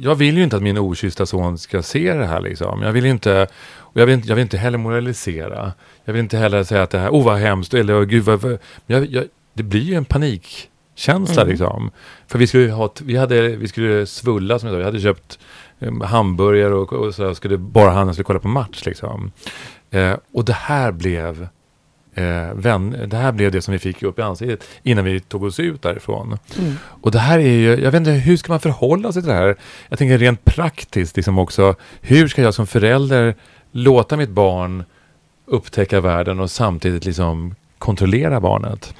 [0.00, 2.82] jag vill ju inte att min okyssta son ska se det här liksom.
[2.82, 3.46] Jag vill inte,
[3.76, 5.72] och jag vill inte, jag vill inte heller moralisera.
[6.04, 8.58] Jag vill inte heller säga att det här, oh vad hemskt, eller oh, gud vad,
[8.86, 11.48] jag, jag, det blir ju en panikkänsla Mm.
[11.48, 11.90] liksom.
[12.26, 15.38] För vi skulle ha, vi hade, vi skulle svulla som jag sa, vi hade köpt
[15.78, 19.32] um, hamburgare och, och så skulle bara han skulle kolla på match liksom.
[19.90, 21.48] Eh, och det här blev
[22.14, 25.42] eh, vän, det här blev det som vi fick upp i ansiktet innan vi tog
[25.42, 26.38] oss ut därifrån.
[26.58, 26.76] Mm.
[26.84, 29.36] Och det här är ju, jag vet inte, hur ska man förhålla sig till det
[29.36, 29.56] här?
[29.88, 33.34] Jag tänker rent praktiskt liksom också, hur ska jag som förälder
[33.72, 34.84] låta mitt barn
[35.46, 38.94] upptäcka världen och samtidigt liksom kontrollera barnet?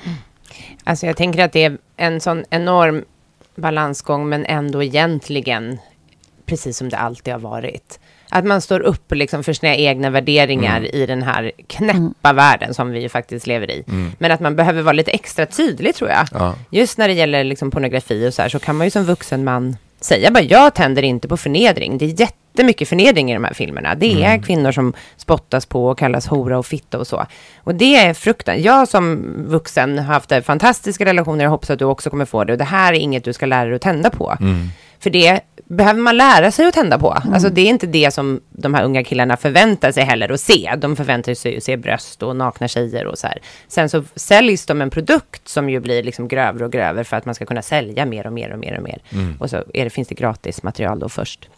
[0.84, 3.04] Alltså jag tänker att det är en sån enorm
[3.54, 5.78] balansgång, men ändå egentligen
[6.46, 8.00] precis som det alltid har varit.
[8.30, 10.90] Att man står upp liksom för sina egna värderingar Mm.
[10.94, 13.84] i den här knäppa världen som vi ju faktiskt lever i.
[13.88, 14.12] Mm.
[14.18, 16.26] Men att man behöver vara lite extra tydlig tror jag.
[16.32, 16.54] Ja.
[16.70, 19.44] Just när det gäller liksom pornografi och så här så kan man ju som vuxen
[19.44, 21.98] man säga bara, jag tänder inte på förnedring.
[21.98, 23.94] Det är jättemycket förnedring i de här filmerna.
[23.94, 24.42] Det är Mm.
[24.42, 27.26] kvinnor som spottas på och kallas hora och fitta och så.
[27.58, 28.62] Och det är fruktan.
[28.62, 32.52] Jag som vuxen har haft fantastiska relationer, jag hoppas att du också kommer få det.
[32.52, 34.36] Och det här är inget du ska lära dig att tända på.
[34.40, 34.68] Mm.
[35.00, 37.10] För det behöver man lära sig att tända på.
[37.10, 40.74] Alltså det är inte det som de här unga killarna förväntar sig heller att se.
[40.78, 43.38] De förväntar sig att se bröst och nakna tjejer och så här.
[43.68, 47.24] Sen så säljs de en produkt som ju blir liksom grövre och grövre för att
[47.24, 48.98] man ska kunna sälja mer och mer och mer och mer.
[49.12, 49.36] Mm.
[49.40, 51.48] Och så är det, finns det gratis material då först.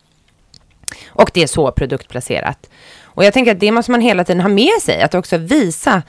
[1.09, 2.71] Och det är så produktplacerat.
[3.03, 6.03] Och jag tänker att det måste man hela tiden ha med sig, att också visa.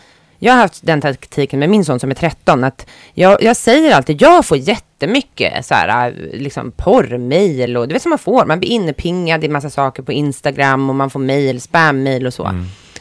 [0.43, 3.95] Jag har haft den taktiken med min son som är 13, att jag, jag säger
[3.95, 8.59] alltid, jag får jättemycket så här, liksom porrmail och du vet som man får, man
[8.59, 12.43] blir innepingad i massa saker på Instagram och man får mail, spam-mail och så.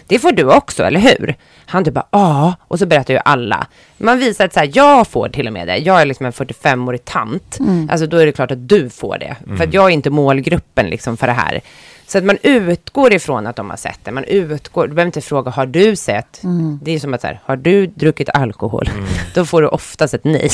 [0.06, 1.34] Det får du också, eller hur?
[1.66, 3.66] Han typ bara, ja, och så berättar ju alla.
[3.96, 5.76] Man visar att så här, jag får till och med det.
[5.76, 7.58] Jag är liksom en 45-årig tant.
[7.90, 9.36] Alltså då är det klart att du får det.
[9.56, 11.60] För att jag är inte målgruppen liksom för det här.
[12.12, 14.10] Så att man utgår ifrån att de har sett det.
[14.10, 16.40] Man utgår, du behöver inte fråga, har du sett?
[16.82, 18.90] Det är som att så här, har du druckit alkohol?
[19.34, 20.50] Då får du oftast ett nej.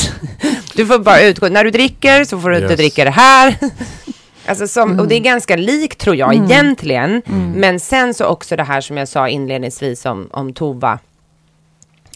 [0.74, 2.76] Du får bara utgå, när du dricker så får du inte Yes.
[2.76, 3.56] dricka det här.
[4.46, 7.22] Alltså som, Och det är ganska likt tror jag egentligen.
[7.54, 10.98] Men sen så också det här som jag sa inledningsvis om, om Tova.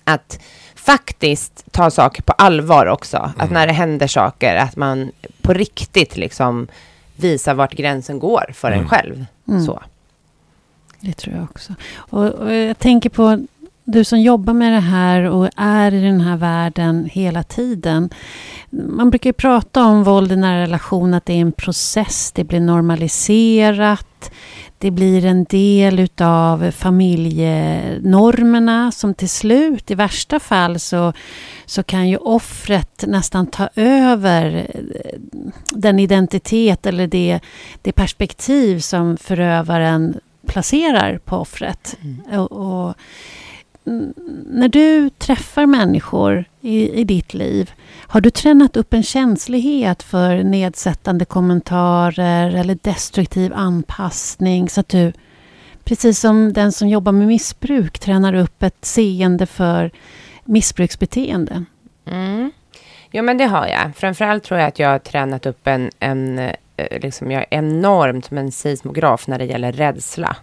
[0.05, 0.41] Att
[0.75, 3.33] faktiskt ta saker på allvar också.
[3.39, 5.11] Att när det händer saker, att man
[5.43, 6.69] på riktigt liksom
[7.23, 8.89] visar vart gränsen går för en Mm.
[8.89, 9.25] själv.
[9.49, 9.65] Mm.
[9.65, 9.83] Så.
[11.01, 11.75] Det tror jag också.
[11.97, 13.47] Och, och jag tänker på
[13.85, 18.11] du som jobbar med det här och är i den här världen hela tiden.
[18.71, 22.45] Man brukar ju prata om våld i nära relation, att det är en process, det
[22.45, 24.33] blir normaliserat.
[24.83, 31.13] Det blir en del utav familjenormerna som till slut, i värsta fall, så,
[31.67, 35.19] så kan ju offret nästan ta över eh,
[35.69, 37.41] den identitet eller det,
[37.83, 41.99] det perspektiv som förövaren placerar på offret.
[42.33, 42.95] Och, och,
[43.87, 44.15] mm,
[44.47, 47.71] när du träffar människor i, i ditt liv,
[48.07, 55.13] har du tränat upp en känslighet för nedsättande kommentarer eller destruktiv anpassning så att du,
[55.85, 59.91] precis som den som jobbar med missbruk, tränar upp ett seende för
[60.45, 61.65] missbruksbeteende?
[62.07, 62.53] Mm.
[63.11, 63.97] Jo, men det har jag.
[63.97, 68.25] Framförallt tror jag att jag har tränat upp en, en eh, liksom jag är enormt
[68.25, 70.37] som en seismograf när det gäller rädsla.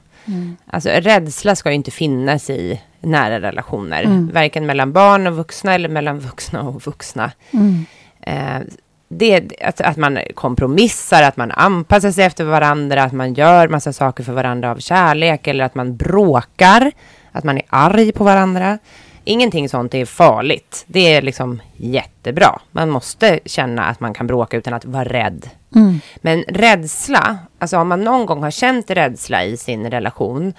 [0.66, 4.04] Alltså rädsla ska ju inte finnas i nära relationer.
[4.04, 4.32] Mm.
[4.34, 7.32] Varken mellan barn och vuxna eller mellan vuxna och vuxna.
[7.52, 7.86] Mm.
[8.22, 8.68] Eh,
[9.08, 13.93] det, att, att man kompromissar, att man anpassar sig efter varandra, att man gör massa
[13.93, 16.91] saker för varandra av kärlek eller att man bråkar,
[17.32, 18.78] att man är arg på varandra.
[19.24, 20.84] Ingenting sånt är farligt.
[20.88, 22.60] Det är liksom jättebra.
[22.72, 25.50] Man måste känna att man kan bråka utan att vara rädd.
[25.76, 26.00] Mm.
[26.22, 30.54] Men rädsla, alltså om man någon gång har känt rädsla i sin relation,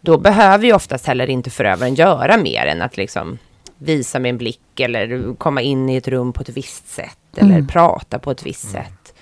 [0.00, 3.38] då behöver ju oftast heller inte förövaren göra mer än att liksom
[3.78, 7.50] visa med en blick eller komma in i ett rum på ett visst sätt eller
[7.54, 7.66] Mm.
[7.66, 9.14] prata på ett visst sätt.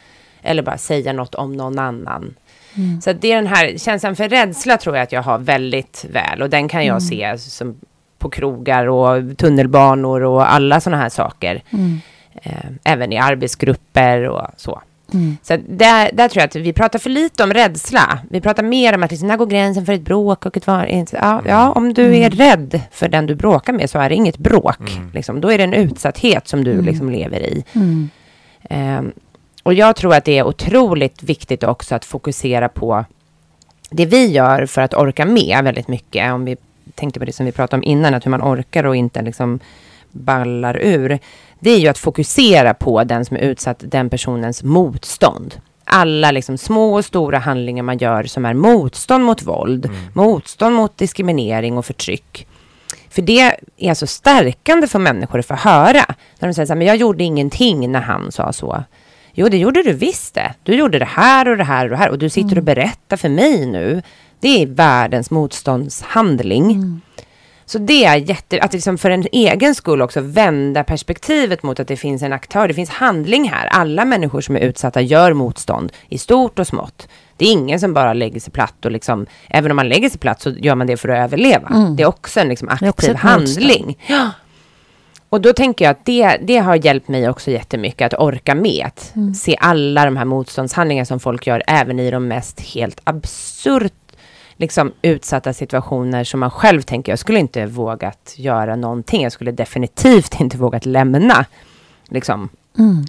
[0.43, 2.35] Eller bara säga något om någon annan.
[2.77, 3.01] Mm.
[3.01, 6.43] Så det är den här känslan för rädsla tror jag att jag har väldigt väl
[6.43, 7.77] och den kan jag se som
[8.19, 11.63] på krogar och tunnelbanor och alla sådana här saker.
[11.71, 12.01] Mm.
[12.43, 12.53] Eh,
[12.85, 14.83] även i arbetsgrupper och så.
[15.13, 15.37] Mm.
[15.43, 18.19] Så där, där tror jag att vi pratar för lite om rädsla.
[18.31, 21.07] Vi pratar mer om att liksom, när går gränsen för ett bråk och ett var...
[21.13, 24.39] Ja, ja, om du är rädd för den du bråkar med så är det inget
[24.39, 24.91] bråk.
[25.13, 25.41] Liksom.
[25.41, 27.65] Då är det en utsatthet som du liksom lever i.
[27.73, 28.09] Mm.
[28.71, 29.13] Ehm,
[29.63, 33.05] och jag tror att det är otroligt viktigt också att fokusera på
[33.91, 36.33] det vi gör för att orka med väldigt mycket.
[36.33, 36.57] Om vi
[36.95, 39.61] tänkte på det som vi pratade om innan, att hur man orkar och inte liksom
[40.11, 41.19] ballar ur.
[41.65, 45.55] Det är ju att fokusera på den som är utsatt, den personens motstånd.
[45.85, 50.99] Alla liksom små och stora handlingar man gör som är motstånd mot våld, motstånd mot
[50.99, 52.47] diskriminering och förtryck.
[53.11, 56.05] För det är så stärkande för människor att få höra.
[56.39, 58.85] När de säger så här, men jag gjorde ingenting när han sa så.
[59.33, 60.55] Jo, det gjorde du visst det.
[60.63, 62.11] Du gjorde det här och det här och det här.
[62.11, 64.03] Och du sitter och berättar för mig nu.
[64.41, 67.01] Det är världens motståndshandling.
[67.67, 71.89] Så det är jätte, att liksom för en egen skull också vända perspektivet mot att
[71.89, 73.67] det finns en aktör, det finns handling här.
[73.67, 77.09] Alla människor som är utsatta gör motstånd i stort och smått.
[77.37, 80.19] Det är ingen som bara lägger sig platt och liksom, även om man lägger sig
[80.19, 81.69] platt så gör man det för att överleva.
[81.69, 81.97] Mm.
[81.97, 83.99] Det är också en liksom aktiv handling.
[84.07, 84.31] Ja.
[85.29, 88.87] Och då tänker jag att det, det har hjälpt mig också jättemycket att orka med.
[88.87, 89.35] Att Mm.
[89.35, 94.04] se alla de här motståndshandlingar som folk gör, även i de mest helt absurt
[94.57, 99.23] liksom, utsatta situationer som man själv tänker, jag skulle inte vågat göra någonting.
[99.23, 101.45] Jag skulle definitivt inte vågat lämna.
[102.09, 102.49] Liksom.
[102.79, 103.05] Mm.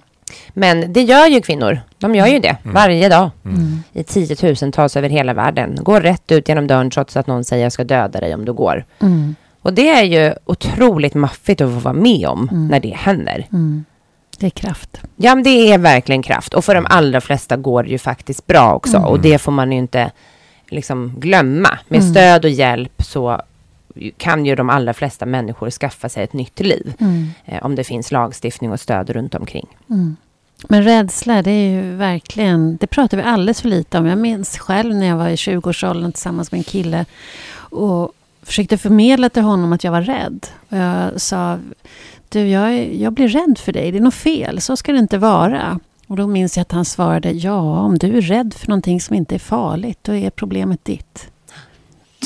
[0.53, 1.79] Men det gör ju kvinnor.
[1.97, 2.73] De gör ju det Mm.
[2.73, 3.29] varje dag.
[3.45, 3.79] Mm.
[3.93, 5.79] I tiotusentals över hela världen.
[5.81, 8.53] Går rätt ut genom dörren trots att någon säger jag ska döda dig om du
[8.53, 8.85] går.
[9.01, 9.35] Mm.
[9.61, 12.67] Och det är ju otroligt maffigt att få vara med om Mm.
[12.67, 13.47] när det händer.
[13.51, 13.85] Mm.
[14.39, 15.01] Det är kraft.
[15.15, 16.53] Ja, men det är verkligen kraft.
[16.53, 18.97] Och för de allra flesta går det ju faktiskt bra också.
[18.97, 19.09] Mm.
[19.09, 20.11] Och det får man ju inte
[20.67, 21.79] liksom glömma.
[21.87, 22.11] Med Mm.
[22.13, 23.41] stöd och hjälp så
[24.17, 26.93] kan ju de allra flesta människor skaffa sig ett nytt liv.
[26.99, 27.27] Mm.
[27.45, 29.67] Eh, om det finns lagstiftning och stöd runt omkring.
[29.89, 30.15] Mm.
[30.69, 32.77] Men rädsla, det är ju verkligen...
[32.77, 34.05] Det pratar vi alldeles för lite om.
[34.05, 37.05] Jag minns själv när jag var i 20-årsåldern tillsammans med en kille
[37.55, 38.11] och
[38.43, 40.47] försökte förmedla till honom att jag var rädd.
[40.69, 41.59] Och jag sa,
[42.29, 43.91] du, jag, jag blir rädd för dig.
[43.91, 44.61] Det är något fel.
[44.61, 45.79] Så ska det inte vara.
[46.07, 49.15] Och då minns jag att han svarade, ja, om du är rädd för någonting som
[49.15, 51.27] inte är farligt, då är problemet ditt.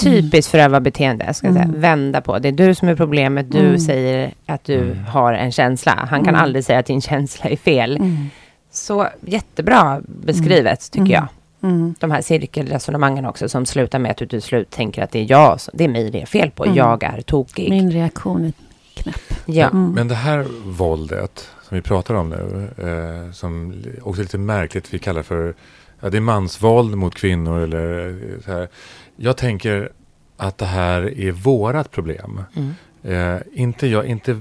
[0.04, 1.66] Typiskt förövarbeteende, ska jag säga.
[1.66, 1.82] Mm.
[1.82, 2.40] Vända på.
[2.40, 3.52] Det är du som är problemet.
[3.52, 3.80] Du Mm.
[3.80, 5.06] säger att du Mm.
[5.06, 5.92] har en känsla.
[6.10, 6.42] Han kan Mm.
[6.42, 7.96] aldrig säga att din känsla är fel.
[7.98, 8.30] Mm.
[8.72, 11.12] Så jättebra beskrivet, tycker Mm.
[11.12, 11.28] jag.
[11.70, 11.96] Mm.
[12.00, 15.32] De här cirkelresonemangen också, som slutar med att du till slut tänker att det är
[15.32, 16.64] jag, som- det är mig det är fel på.
[16.66, 16.76] Mm.
[16.78, 17.70] Jag är tokig.
[17.70, 18.54] Min reaktion är
[19.02, 19.34] knäpp.
[19.46, 19.68] Ja.
[19.70, 19.92] Mm.
[19.92, 24.94] Men det här våldet som vi pratar om nu, eh, som också är lite märkligt,
[24.94, 25.56] vi kallar för
[26.00, 28.68] ja, det är mansvåld mot kvinnor eller eh, så här.
[29.16, 29.92] Jag tänker
[30.38, 32.44] att det här är vårat problem.
[32.56, 32.74] Mm.
[33.04, 34.34] Eh, inte, jag, inte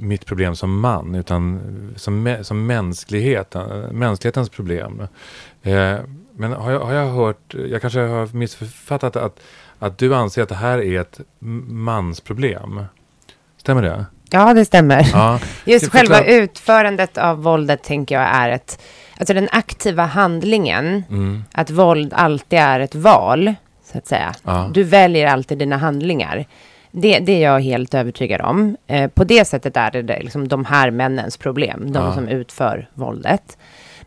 [0.00, 1.60] mitt problem som man, utan
[1.96, 5.00] som, som mänsklighet, eh, mänsklighetens problem.
[5.62, 5.98] Eh,
[6.32, 9.40] men har jag, har jag hört, jag kanske har missförfattat att,
[9.78, 11.20] att du anser att det här är ett
[11.66, 12.84] mansproblem.
[13.56, 14.06] Stämmer det?
[14.30, 15.10] Ja, det stämmer.
[15.12, 15.38] Ja.
[15.64, 18.82] Just själva utförandet av våldet tänker jag är ett...
[19.18, 21.44] Alltså den aktiva handlingen, Mm.
[21.52, 23.54] att våld alltid är ett val,
[23.92, 24.34] så att säga.
[24.42, 24.70] Ja.
[24.74, 26.44] Du väljer alltid dina handlingar.
[26.90, 28.76] Det, det är jag helt övertygad om.
[28.86, 32.14] Eh, på det sättet är det, det liksom de här männens problem, de Ja.
[32.14, 33.58] som utför våldet.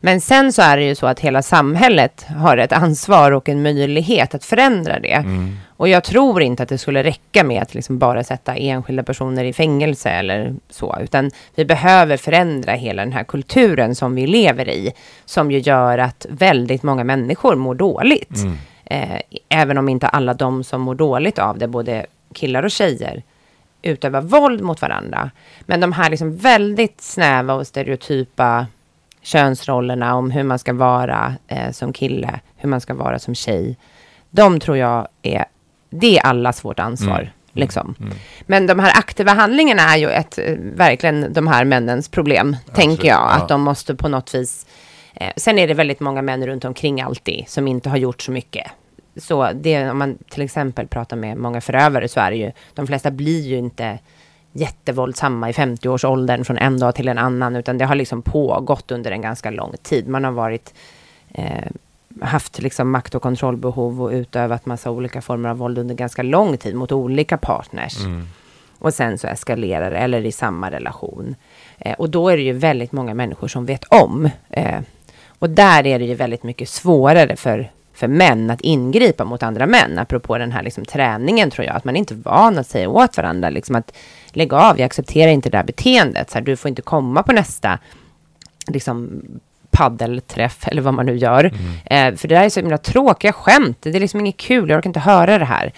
[0.01, 3.61] Men sen så är det ju så att hela samhället har ett ansvar och en
[3.61, 5.13] möjlighet att förändra det.
[5.13, 5.57] Mm.
[5.79, 9.43] Och jag tror inte att det skulle räcka med att liksom bara sätta enskilda personer
[9.43, 14.69] i fängelse eller så, utan vi behöver förändra hela den här kulturen som vi lever
[14.69, 14.91] i,
[15.25, 18.35] som ju gör att väldigt många människor mår dåligt.
[18.37, 18.57] Mm.
[18.85, 23.23] Eh, även om inte alla de som mår dåligt av det, både killar och tjejer,
[23.81, 25.31] utövar våld mot varandra.
[25.61, 28.67] Men de här liksom väldigt snäva och stereotypa
[29.21, 33.77] könsrollerna om hur man ska vara eh, som kille, hur man ska vara som tjej.
[34.29, 35.45] De tror jag är,
[35.89, 37.19] det är allas vårt ansvar.
[37.19, 37.33] Mm.
[37.53, 37.95] Liksom.
[37.99, 38.13] Mm.
[38.41, 43.07] Men de här aktiva handlingarna är ju ett, eh, verkligen de här männens problem, tänker
[43.07, 43.17] jag.
[43.17, 43.29] ja.
[43.29, 44.65] Att de måste på något vis...
[45.13, 48.31] Eh, sen är det väldigt många män runt omkring alltid som inte har gjort så
[48.31, 48.71] mycket.
[49.17, 52.87] Så det, om man till exempel pratar med många förövare så är det ju, de
[52.87, 53.99] flesta blir ju inte
[54.51, 59.11] jättevåldsamma i 50-årsåldern från en dag till en annan, utan det har liksom pågått under
[59.11, 60.07] en ganska lång tid.
[60.07, 60.73] Man har varit,
[61.33, 61.67] eh,
[62.21, 66.57] haft liksom makt och kontrollbehov och utövat massa olika former av våld under ganska lång
[66.57, 68.05] tid mot olika partners.
[68.05, 68.27] Mm.
[68.79, 71.35] Och sen så eskalerar det, eller i samma relation.
[71.77, 74.29] Eh, och då är det ju väldigt många människor som vet om.
[74.49, 74.79] Eh,
[75.39, 79.65] och där är det ju väldigt mycket svårare för, för män att ingripa mot andra
[79.65, 79.99] män.
[79.99, 82.89] Apropå den här liksom träningen tror jag, att man är inte är van att säga
[82.89, 83.49] åt varandra.
[83.49, 83.93] Liksom att
[84.31, 86.29] lägg av, jag accepterar inte det här beteendet.
[86.29, 87.79] Så här, du får inte komma på nästa
[88.67, 89.21] liksom,
[89.71, 91.45] paddelträff eller vad man nu gör.
[91.85, 93.77] Eh, för det där är så himla tråkiga skämt.
[93.81, 95.73] Det är liksom inget kul, jag orkar inte höra det här.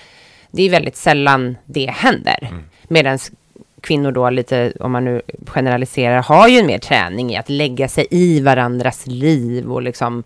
[0.52, 2.50] Det är väldigt sällan det händer.
[2.88, 3.20] Medan
[3.82, 7.88] kvinnor då lite, om man nu generaliserar, har ju en mer träning i att lägga
[7.88, 10.24] sig i varandras liv och liksom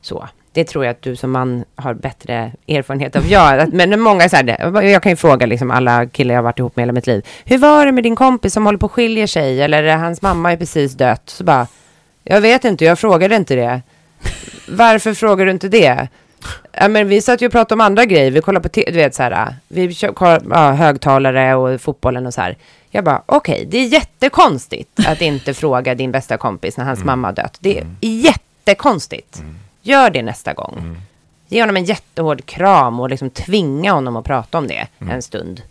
[0.00, 0.28] så.
[0.54, 3.26] Det tror jag att du som man har bättre erfarenhet av.
[3.26, 6.58] Ja, men många så här, jag kan ju fråga liksom alla killar jag har varit
[6.58, 7.26] ihop med hela mitt liv.
[7.44, 9.62] Hur var det med din kompis som håller på att skilja sig?
[9.62, 11.22] Eller hans mamma är precis dött.
[11.26, 11.66] Så bara,
[12.24, 13.82] jag vet inte, jag frågade inte det.
[14.68, 16.08] Varför frågar du inte det?
[16.72, 18.30] Ja, men vi satt ju och pratade om andra grejer.
[18.30, 19.96] Vi kollade på, te- du vet så här, vi
[20.50, 22.56] ja, högtalare och fotbollen och så här.
[22.90, 27.28] Jag bara, okej, det är jättekonstigt att inte fråga din bästa kompis när hans mamma
[27.28, 27.56] har dött.
[27.60, 29.42] Det är jättekonstigt.
[29.82, 30.96] Gör det nästa gång.
[31.48, 35.62] Ge honom en jättehård kram och liksom tvinga honom att prata om det en stund.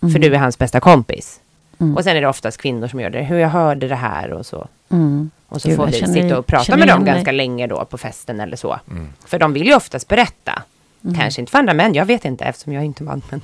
[0.00, 1.40] För du är hans bästa kompis.
[1.80, 1.96] Mm.
[1.96, 3.22] Och sen är det oftast kvinnor som gör det.
[3.22, 4.68] Hur jag hörde det här och så.
[4.90, 5.30] Mm.
[5.48, 7.98] Och så Gud, får vi känner- sitta och prata med dem ganska länge då på
[7.98, 8.80] festen eller så.
[8.90, 9.08] Mm.
[9.26, 10.62] För de vill ju oftast berätta.
[11.04, 11.16] Mm.
[11.16, 13.22] Kanske inte för andra män, jag vet inte eftersom jag är inte man.
[13.30, 13.40] Men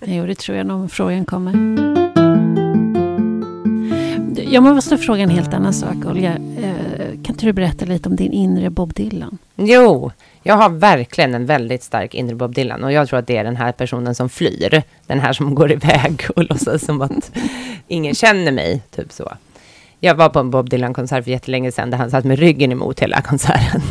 [0.04, 2.01] Jo, det tror jag nog frågan kommer.
[4.52, 6.30] Jag måste fråga en helt annan sak, Olga.
[6.32, 9.38] Eh, kan inte du berätta lite om din inre Bob Dylan?
[9.56, 10.10] jo,
[10.42, 12.84] jag har verkligen en väldigt stark inre Bob Dylan.
[12.84, 14.82] Och jag tror att det är den här personen som flyr.
[15.06, 17.32] Den här som går iväg och låtsas som att
[17.88, 18.82] ingen känner mig.
[18.96, 19.32] Typ så.
[20.00, 23.00] Jag var på en Bob Dylan-konsert för jättelänge sedan där han satt med ryggen emot
[23.00, 23.82] hela konserten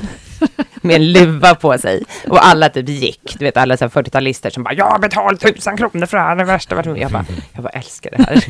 [0.82, 2.04] med en luva på sig.
[2.28, 3.36] Och alla typ gick.
[3.40, 6.44] Du vet alla 40-talister som bara, jag har betalat tusen kronor för det här, det
[6.44, 6.98] värsta varit med.
[7.00, 8.44] Jag bara, jag bara älskar det här.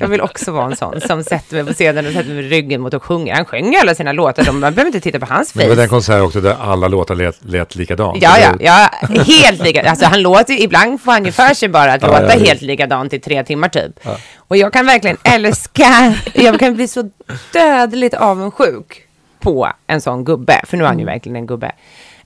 [0.00, 2.80] jag vill också vara en sån som sätter mig på scenen och sätter mig ryggen
[2.80, 3.34] mot och sjunger.
[3.34, 5.58] Han sjunger alla sina låtar, de, man behöver inte titta på hans face.
[5.58, 8.22] Men det var den konsert också där alla låtar lät, lät likadant.
[8.22, 8.90] Ja, ja, ja,
[9.24, 9.90] helt likadant.
[9.90, 12.62] Alltså han låter ibland får han ju för sig bara att Ja, låta ja, helt
[12.62, 14.06] likadant i tre timmar typ.
[14.36, 17.10] Och jag kan verkligen älska, jag kan bli så
[17.52, 19.06] dödligt avundsjuk
[19.40, 21.72] på en sån gubbe, för nu är han ju verkligen en gubbe.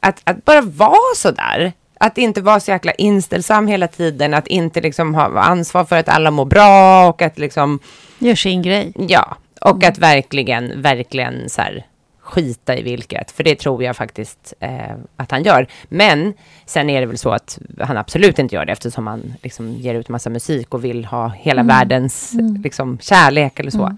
[0.01, 4.47] Att, att bara vara så där, att inte vara så jäkla inställsam hela tiden, att
[4.47, 7.79] inte liksom ha ansvar för att alla mår bra och att liksom,
[8.19, 8.93] Gör sin grej.
[9.09, 11.87] ja, och att verkligen, verkligen så här
[12.21, 15.67] skita i vilket, för det tror jag faktiskt eh, att han gör.
[15.89, 16.35] Men
[16.67, 19.95] sen är det väl så att han absolut inte gör det eftersom han liksom ger
[19.95, 22.33] ut massa musik och vill ha hela världens
[22.65, 23.97] liksom, kärlek eller så.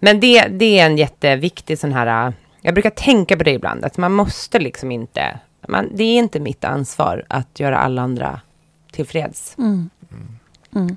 [0.00, 3.84] Men det, det är en jätteviktig sån här, äh, jag brukar tänka på det ibland,
[3.84, 5.38] att man måste liksom inte,
[5.68, 8.40] man, det är inte mitt ansvar att göra alla andra
[8.92, 9.54] tillfreds.
[9.58, 9.90] Mm.
[10.74, 10.96] Mm.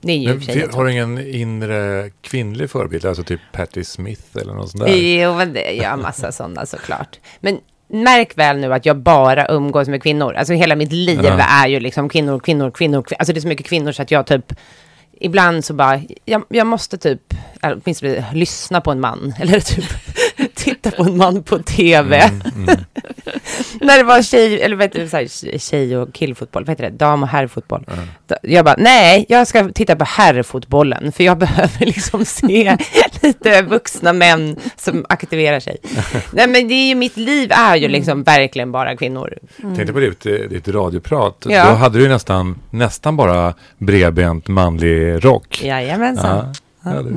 [0.00, 3.04] Det är ju Men helt har du ingen inre kvinnlig förebild?
[3.06, 4.92] Alltså typ Patti Smith eller något sånt där?
[4.96, 7.20] Jo, men det, jag har massa sådana såklart.
[7.40, 10.34] Men märk väl nu att jag bara umgås med kvinnor.
[10.34, 11.38] Alltså hela mitt liv Ja.
[11.38, 13.02] är ju liksom kvinnor, kvinnor, kvinnor.
[13.02, 14.52] kvin- Alltså det är så mycket kvinnor så att jag typ
[15.20, 19.84] Ibland så bara, jag, jag måste typ, åtminstone lyssna på en man, eller typ
[20.74, 22.16] titta på en man på tv.
[22.18, 22.66] Mm, mm.
[23.80, 26.96] När det var tjej, eller vet du, så här, tjej och killfotboll, vad heter det,
[26.96, 27.84] dam och herrfotboll.
[27.86, 27.92] Ja.
[28.26, 32.76] Då- Jag bara, nej, jag ska titta på herrfotbollen, för jag behöver liksom se
[33.22, 35.76] lite vuxna män som aktiverar sig.
[36.32, 39.38] nej, men det är ju, mitt liv är ju liksom verkligen bara kvinnor.
[39.62, 41.46] Tänkte på ditt, ditt radioprat.
[41.48, 41.64] Ja.
[41.68, 45.62] Då hade du ju nästan, nästan bara bredbent manlig rock.
[45.64, 46.54] Jajamensan.
[46.84, 46.90] Ja.
[46.90, 47.10] Hade,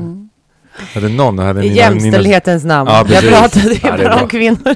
[0.93, 2.89] hade någon, hade I jämställdhetens namn.
[2.91, 4.75] Ja, jag pratade ju Ja, bara om kvinnor.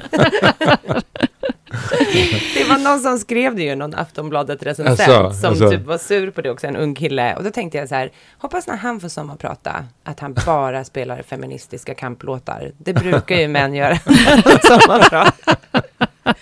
[2.54, 5.70] det var någon som skrev det ju, någon Aftonbladet-recensent, Asså, som asså.
[5.70, 7.34] typ var sur på det också, en ung kille.
[7.36, 11.22] Och då tänkte jag så här, hoppas när han får sommarprata, att han bara spelar
[11.22, 12.72] feministiska kamplåtar.
[12.78, 13.98] Det brukar ju män göra
[14.62, 15.34] sommarprat.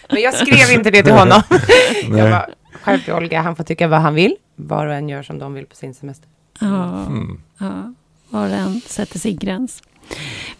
[0.09, 1.43] Men jag skrev inte det till honom.
[2.03, 2.47] jag bara,
[2.83, 4.37] skärp Olga, han får tycka vad han vill.
[4.57, 6.29] Var och en gör som de vill på sin semester.
[6.61, 7.95] Ja, Mm
[8.33, 9.83] var och en sätter sin gräns.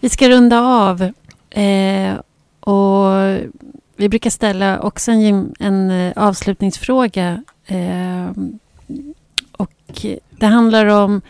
[0.01, 1.03] Vi ska runda av.
[1.51, 2.15] Eh,
[2.61, 3.41] och
[3.97, 7.45] vi brukar ställa också en, en eh, avslutningsfråga.
[7.67, 8.31] Eh,
[9.53, 11.21] och det handlar om,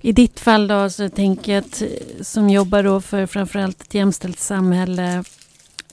[0.00, 1.88] i ditt fall då, så tänker jag att, eh,
[2.22, 5.24] som jobbar då för framförallt ett jämställt samhälle.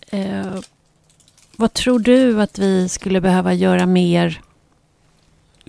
[0.10, 0.56] Eh,
[1.56, 4.42] vad tror du att vi skulle behöva göra mer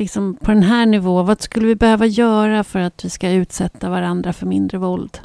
[0.00, 3.90] liksom på den här nivån, vad skulle vi behöva göra för att vi ska utsätta
[3.90, 5.20] varandra för mindre våld?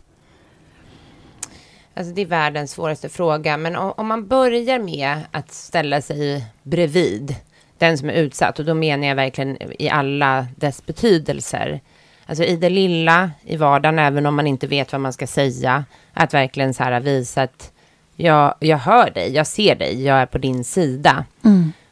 [1.94, 6.46] Alltså det är världens svåraste fråga, men om, om man börjar med att ställa sig
[6.64, 7.36] bredvid
[7.78, 11.82] den som är utsatt, och då menar jag verkligen i alla dess betydelser.
[12.26, 15.86] Alltså i det lilla, i vardagen, även om man inte vet vad man ska säga,
[16.14, 17.72] att verkligen så här visa att
[18.16, 21.26] jag, jag hör dig, jag ser dig, jag är på din sida.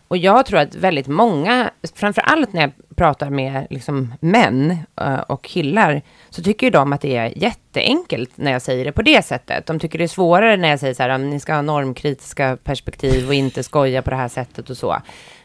[0.07, 5.19] Och jag tror att väldigt många, framför allt när jag pratar med liksom män eh,
[5.19, 9.01] och killar, så tycker ju de att det är jätteenkelt när jag säger det på
[9.01, 9.65] det sättet.
[9.65, 13.27] De tycker det är svårare när jag säger så här, ni ska ha normkritiska perspektiv
[13.27, 14.97] och inte skoja på det här sättet och så.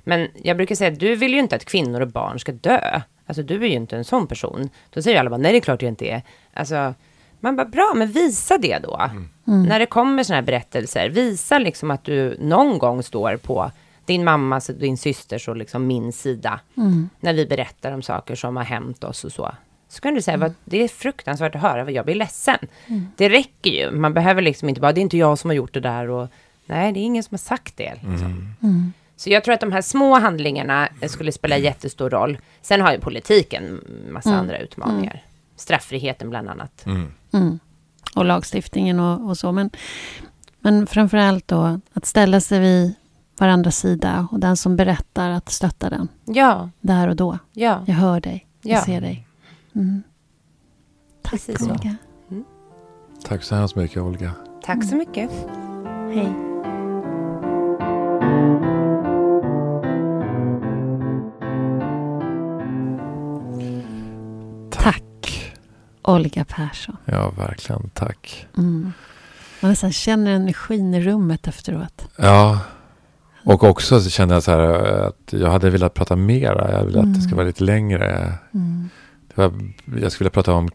[0.04, 3.00] Men jag brukar säga att du vill ju inte att kvinnor och barn ska dö.
[3.26, 4.68] Alltså du är ju inte en sån person.
[4.90, 6.22] Då säger alla bara, nej det är klart jag inte är.
[6.54, 6.94] Alltså,
[7.40, 9.10] man bara, bra, men visa det då.
[9.44, 13.70] När det kommer sådana här berättelser, visa liksom att du någon gång står på
[14.08, 16.60] din mammas och din systers och liksom min sida.
[17.20, 19.54] När vi berättar om saker som har hänt oss och så.
[19.88, 22.58] Så kan du säga, vad, det är fruktansvärt att höra, vad jag blir ledsen.
[23.16, 25.74] Det räcker ju, man behöver liksom inte bara, det är inte jag som har gjort
[25.74, 26.28] det där och
[26.66, 27.94] nej, det är ingen som har sagt det.
[27.94, 28.52] Liksom.
[29.16, 32.38] Så jag tror att de här små handlingarna skulle spela jättestor roll.
[32.62, 33.80] Sen har ju politiken
[34.10, 35.22] massa andra utmaningar.
[35.56, 36.86] Straffriheten bland annat.
[37.32, 37.58] Mm.
[38.14, 39.52] Och lagstiftningen och, och så.
[39.52, 39.70] Men,
[40.60, 42.94] men framför allt då att ställa sig vid
[43.40, 47.38] varandras sida och den som berättar att stötta den Ja, där och då.
[47.52, 48.74] ja, Jag hör dig, Ja.
[48.76, 49.26] jag ser dig.
[49.74, 50.02] Mm.
[51.22, 51.70] Tack Precis så.
[51.70, 51.96] Olga.
[53.24, 54.32] Tack så hemskt mycket Olga.
[54.62, 55.30] tack så mycket.
[56.14, 56.34] Hej.
[64.70, 65.54] Tack
[66.02, 66.96] Olga Persson.
[67.04, 67.90] Ja, verkligen.
[67.94, 68.46] Tack.
[68.56, 68.92] Mm.
[69.60, 72.08] Man nästan känner energin i rummet efteråt.
[72.16, 72.58] Ja,
[73.44, 74.60] och också så kände jag så här
[75.08, 76.72] att jag hade velat prata mera.
[76.72, 78.32] Jag ville att det ska vara lite längre.
[78.54, 78.88] Mm.
[79.34, 79.42] Det
[80.02, 80.68] jag skulle vilja prata om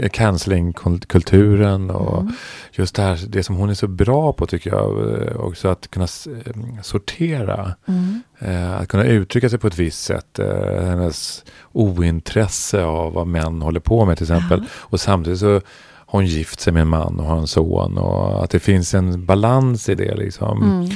[0.00, 2.32] eh, cancellingkulturen och Mm.
[2.72, 5.90] just det här, det som hon är så bra på tycker jag, eh, också att
[5.90, 7.74] kunna eh, sortera.
[7.88, 8.22] Mm.
[8.38, 10.38] Eh, att kunna uttrycka sig på ett visst sätt.
[10.38, 14.64] Eh, hennes ointresse av vad män håller på med till exempel.
[14.72, 17.98] Och samtidigt så har hon gift sig med en man och har en son.
[17.98, 20.62] Och att det finns en balans i det liksom.
[20.62, 20.90] Mm.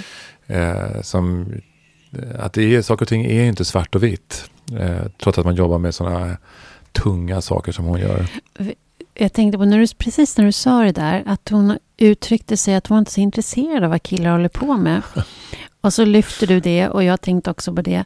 [0.46, 1.52] Eh, som,
[2.38, 4.50] att det är, saker och ting är inte svart och vitt.
[4.78, 6.36] Eh, trots att man jobbar med sådana
[6.92, 8.26] tunga saker som hon gör.
[9.14, 12.74] Jag tänkte på när du, precis när du sa det där, att hon uttryckte sig
[12.74, 15.02] att hon inte är så intresserad av vad killar håller på med.
[15.80, 18.04] Och så lyfter du det och jag tänkte också på det.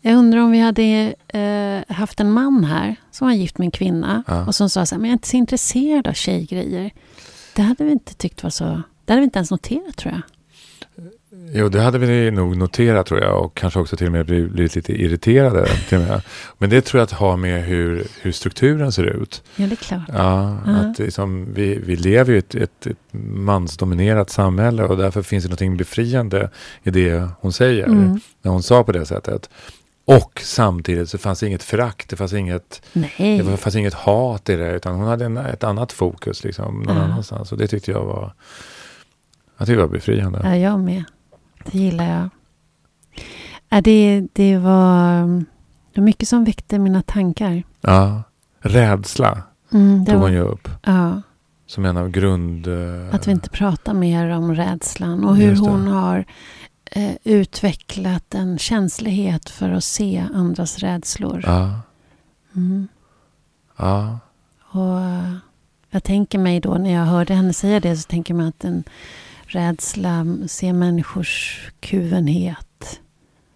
[0.00, 3.70] Jag undrar om vi hade eh, haft en man här som var gift med en
[3.70, 4.46] kvinna Ja.
[4.46, 6.90] och som sa så här, men jag är inte så intresserad av tjejgrejer.
[7.56, 8.64] Det hade vi inte tyckt var så,
[9.04, 10.22] det hade vi inte ens noterat tror jag.
[11.52, 14.74] Jo, det hade vi nog noterat tror jag och kanske också till och med blivit,
[14.74, 15.66] lite irriterade.
[15.88, 16.22] Till och med.
[16.58, 19.42] Men det tror jag att ha med hur, hur strukturen ser ut.
[19.56, 20.00] Ja, det är klart.
[20.08, 20.72] Ja, Ja.
[20.72, 22.96] att liksom, vi, vi lever ju i ett, ett, ett
[23.34, 26.50] mansdominerat samhälle och därför finns det något befriande
[26.82, 27.84] i det hon säger.
[27.86, 28.20] Mm.
[28.42, 29.50] När hon sa på det sättet.
[30.04, 33.38] Och samtidigt så fanns det inget förakt, det fanns inget, Nej.
[33.42, 36.96] det fanns inget hat i det, utan hon hade en, ett annat fokus liksom, någon
[36.96, 37.02] Ja.
[37.02, 37.52] annanstans.
[37.52, 38.32] Och det tyckte jag var,
[39.58, 40.40] jag tyckte det var befriande.
[40.44, 41.04] Ja, jag med.
[41.64, 42.28] Det gillar jag.
[43.68, 45.26] Ja, det, det var
[45.92, 47.62] det var mycket som väckte mina tankar.
[47.80, 48.22] Ja.
[48.60, 49.42] Rädsla
[49.72, 51.22] Mm, det tog hon var, ju upp ja,
[51.66, 52.66] som en av grund...
[52.66, 56.24] eh, att vi inte pratar mer om rädslan och hur hon har
[56.84, 61.42] eh, utvecklat en känslighet för att se andras rädslor.
[61.46, 61.80] Ja,
[62.56, 62.88] Mm.
[63.76, 64.18] ja,
[64.72, 65.34] Och eh,
[65.90, 68.84] jag tänker mig då när jag hörde henne säga det så tänker man att en
[69.48, 73.00] rädsla ser människors kuvenhet,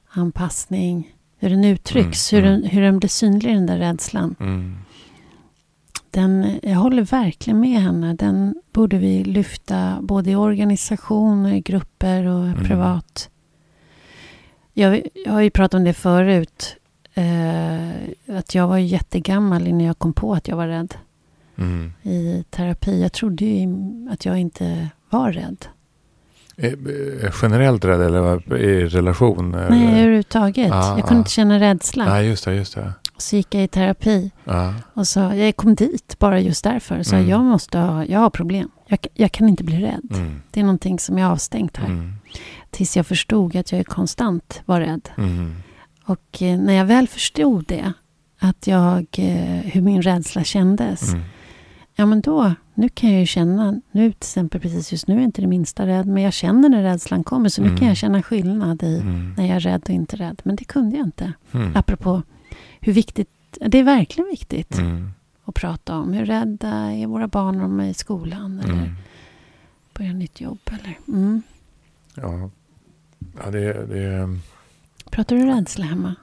[0.08, 2.60] anpassning, hur den uttrycks, Mm, hur, mm.
[2.62, 4.34] den, hur den blir synlig den där rädslan.
[4.40, 4.76] mm,
[6.10, 8.14] Den, jag håller verkligen med henne.
[8.14, 12.64] Den borde vi lyfta både i organisationer, i grupper och Mm.
[12.64, 13.30] privat.
[14.74, 16.76] Jag, jag har ju pratat om det förut.
[17.14, 17.88] Eh,
[18.38, 20.94] att jag var jättegammal innan jag kom på att jag var rädd
[21.56, 21.92] mm.
[22.02, 23.02] i terapi.
[23.02, 23.68] Jag trodde ju
[24.10, 25.66] att jag inte var rädd.
[26.56, 29.50] Eh, eh, Generellt rädd eller i relation?
[29.70, 30.72] Nej, överhuvudtaget.
[30.72, 31.18] Ah, jag kunde ah.
[31.18, 32.04] inte känna rädsla.
[32.04, 32.92] Nej, just det, just det.
[33.16, 37.02] Så gick jag i terapi Ja, och sa, jag kom dit bara just därför.
[37.02, 37.28] Så Mm.
[37.28, 38.68] jag måste ha, jag har problem.
[38.86, 40.08] Jag, jag kan inte bli rädd.
[40.14, 41.86] mm, Det är någonting som är avstängt här.
[41.86, 42.12] mm,
[42.70, 45.08] Tills jag förstod att jag konstant var rädd.
[45.18, 45.54] mm,
[46.04, 47.92] Och eh, när jag väl förstod det,
[48.40, 49.06] att jag,
[49.64, 51.08] hur min rädsla kändes.
[51.12, 51.22] mm,
[51.96, 55.18] Ja men då, nu kan jag ju känna, nu till exempel precis just nu är
[55.18, 56.06] jag inte det minsta rädd.
[56.06, 57.48] Men jag känner när rädslan kommer.
[57.48, 57.78] Så nu Mm.
[57.78, 60.40] kan jag känna skillnad i mm, när jag är rädd och inte rädd.
[60.44, 61.32] Men det kunde jag inte.
[61.52, 62.22] mm, Apropå
[62.80, 63.28] hur viktigt,
[63.66, 65.10] det är verkligen viktigt mm,
[65.44, 66.12] att prata om.
[66.12, 68.94] Hur rädda är våra barn om är i skolan eller mm.
[69.94, 70.58] börjar nytt jobb.
[70.66, 71.42] Eller, mm.
[72.14, 72.50] Ja,
[73.44, 74.38] ja det, det,
[75.10, 76.14] Pratar du rädsla hemma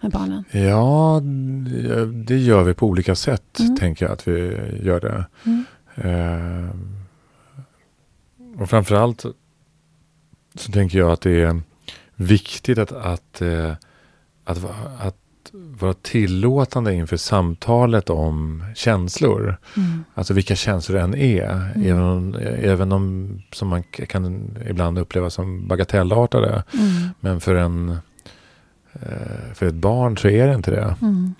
[0.00, 0.44] med barnen?
[0.52, 1.20] ja,
[1.70, 3.76] det- det gör vi på olika sätt, Mm.
[3.76, 4.32] tänker jag att vi
[4.82, 5.24] gör det.
[5.44, 5.64] Mm.
[5.96, 6.68] Eh,
[8.58, 9.20] och framförallt
[10.54, 11.60] så- tänker jag att det är
[12.16, 13.72] viktigt att, att, eh,
[14.44, 14.64] att,
[14.98, 15.16] att
[15.52, 19.56] vara tillåtande inför samtalet om känslor.
[19.76, 20.04] Mm.
[20.14, 21.72] Alltså vilka känslor det än är.
[21.74, 21.86] Mm.
[21.86, 26.64] Även, om, även om som man kan ibland uppleva som bagatellartade.
[26.74, 27.08] Mm.
[27.20, 27.88] Men för, en,
[28.92, 30.96] eh, för ett barn så är det inte det.
[31.02, 31.34] Mm.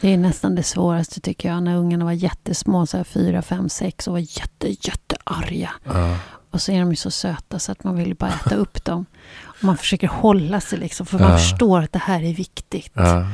[0.00, 1.62] Det är nästan det svåraste tycker jag.
[1.62, 5.70] När ungarna var jättesmå, så här fyra, fem, sex och var jätte, jättearga.
[5.84, 6.16] ja,
[6.50, 9.06] Och så är de ju så söta så att man vill bara äta upp dem.
[9.42, 11.38] Och man försöker hålla sig liksom, för man Ja.
[11.38, 12.92] förstår att det här är viktigt.
[12.94, 13.26] ja,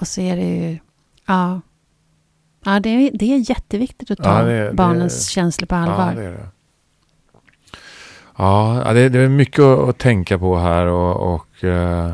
[0.00, 0.78] Och så är det ju,
[1.26, 1.60] ja.
[2.64, 6.08] Ja, det är, det är jätteviktigt att ta Ja, det- det- barnens känslor på allvar.
[6.14, 6.48] Ja, det är det.
[8.38, 12.12] Ja, det, det är mycket att, tänka på här och, och eh,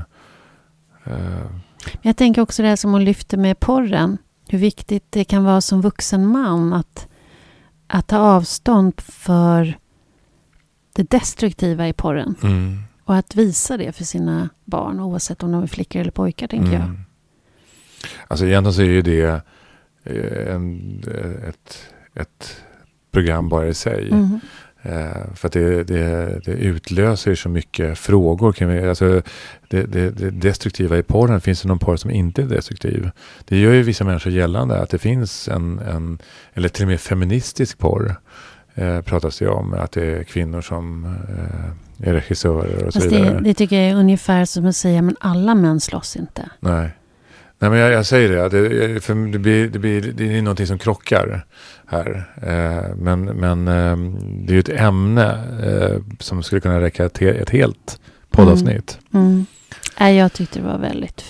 [1.05, 1.61] Men
[2.03, 4.19] Jag tänker också det här som hon lyfte med porren.
[4.49, 7.09] Hur viktigt det kan vara som vuxen man att,
[7.87, 9.79] att ta avstånd för
[10.93, 12.35] det destruktiva i porren.
[12.43, 16.47] mm, Och att visa det för sina barn oavsett om de är flickor eller pojkar
[16.47, 16.83] tänker jag.
[16.83, 17.01] mm.
[18.29, 19.43] Alltså egentligen så är ju det
[20.05, 21.03] eh, en,
[21.49, 21.79] ett,
[22.15, 22.57] ett
[23.11, 24.11] program bara i sig.
[24.11, 24.41] Mm.
[24.83, 28.53] Eh, för att det, det, det utlöser så mycket frågor.
[28.53, 29.23] Kring, alltså
[29.69, 33.11] det, det, det destruktiva i porren, finns det någon porr som inte är destruktiv?
[33.45, 36.19] Det gör ju vissa människor gällande att det finns en, en
[36.55, 38.17] eller till och med feministisk porr.
[38.75, 43.13] Eh, pratas det om att det är kvinnor som eh, är regissörer och så Fast
[43.13, 43.35] vidare.
[43.35, 46.51] det, det tycker jag är ungefär som att säga men alla män slåss inte.
[46.61, 46.91] Nej.
[47.63, 50.67] Nej, men jag, jag säger det, det, för det, blir, det, blir, det är någonting
[50.67, 51.47] som krockar
[51.87, 52.33] här.
[52.43, 53.97] Eh, men men eh,
[54.47, 55.27] det är ju ett ämne
[55.63, 58.01] eh, som skulle kunna räcka ett, ett helt
[58.31, 58.99] poddavsnitt.
[59.13, 59.27] Mm.
[59.27, 59.47] Mm.
[60.01, 61.25] Nej, jag tyckte det var väldigt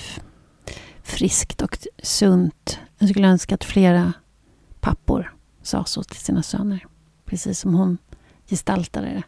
[1.02, 2.78] friskt och sunt.
[2.98, 4.12] Jag skulle önska att flera
[4.80, 5.32] pappor
[5.62, 6.86] sa så till sina söner.
[7.24, 7.98] Precis som hon
[8.50, 9.22] gestaltade det.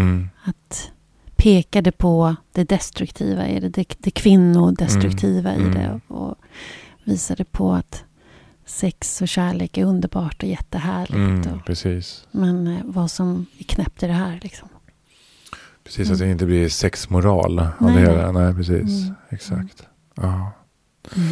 [0.00, 0.28] Mm.
[0.44, 0.90] Att
[1.42, 5.70] pekade på det destruktiva i det, det, det kvinnodestruktiva Mm.
[5.70, 5.80] i det.
[5.84, 5.98] Mm.
[6.08, 6.34] Och
[7.04, 8.04] visade på att
[8.66, 11.14] sex och kärlek är underbart och jättehärligt.
[11.14, 12.26] Mm, Och, precis.
[12.30, 14.68] men eh, vad som är knäppt i det här liksom.
[15.84, 18.32] Precis, att det inte blir sexmoral av Nej, det hela.
[18.32, 19.02] Nej, precis.
[19.02, 19.14] Mm.
[19.28, 19.82] Exakt.
[20.14, 20.52] Ja.
[21.16, 21.28] Mm.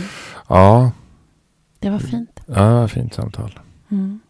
[0.49, 0.91] Ja,
[1.79, 2.41] Det var fint.
[2.47, 3.59] ja, fint samtal.
[3.91, 4.21] Mm.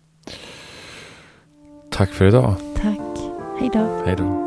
[1.90, 2.54] Tack för idag.
[2.76, 2.98] Tack.
[3.60, 4.02] Hej då.
[4.06, 4.45] Hej då.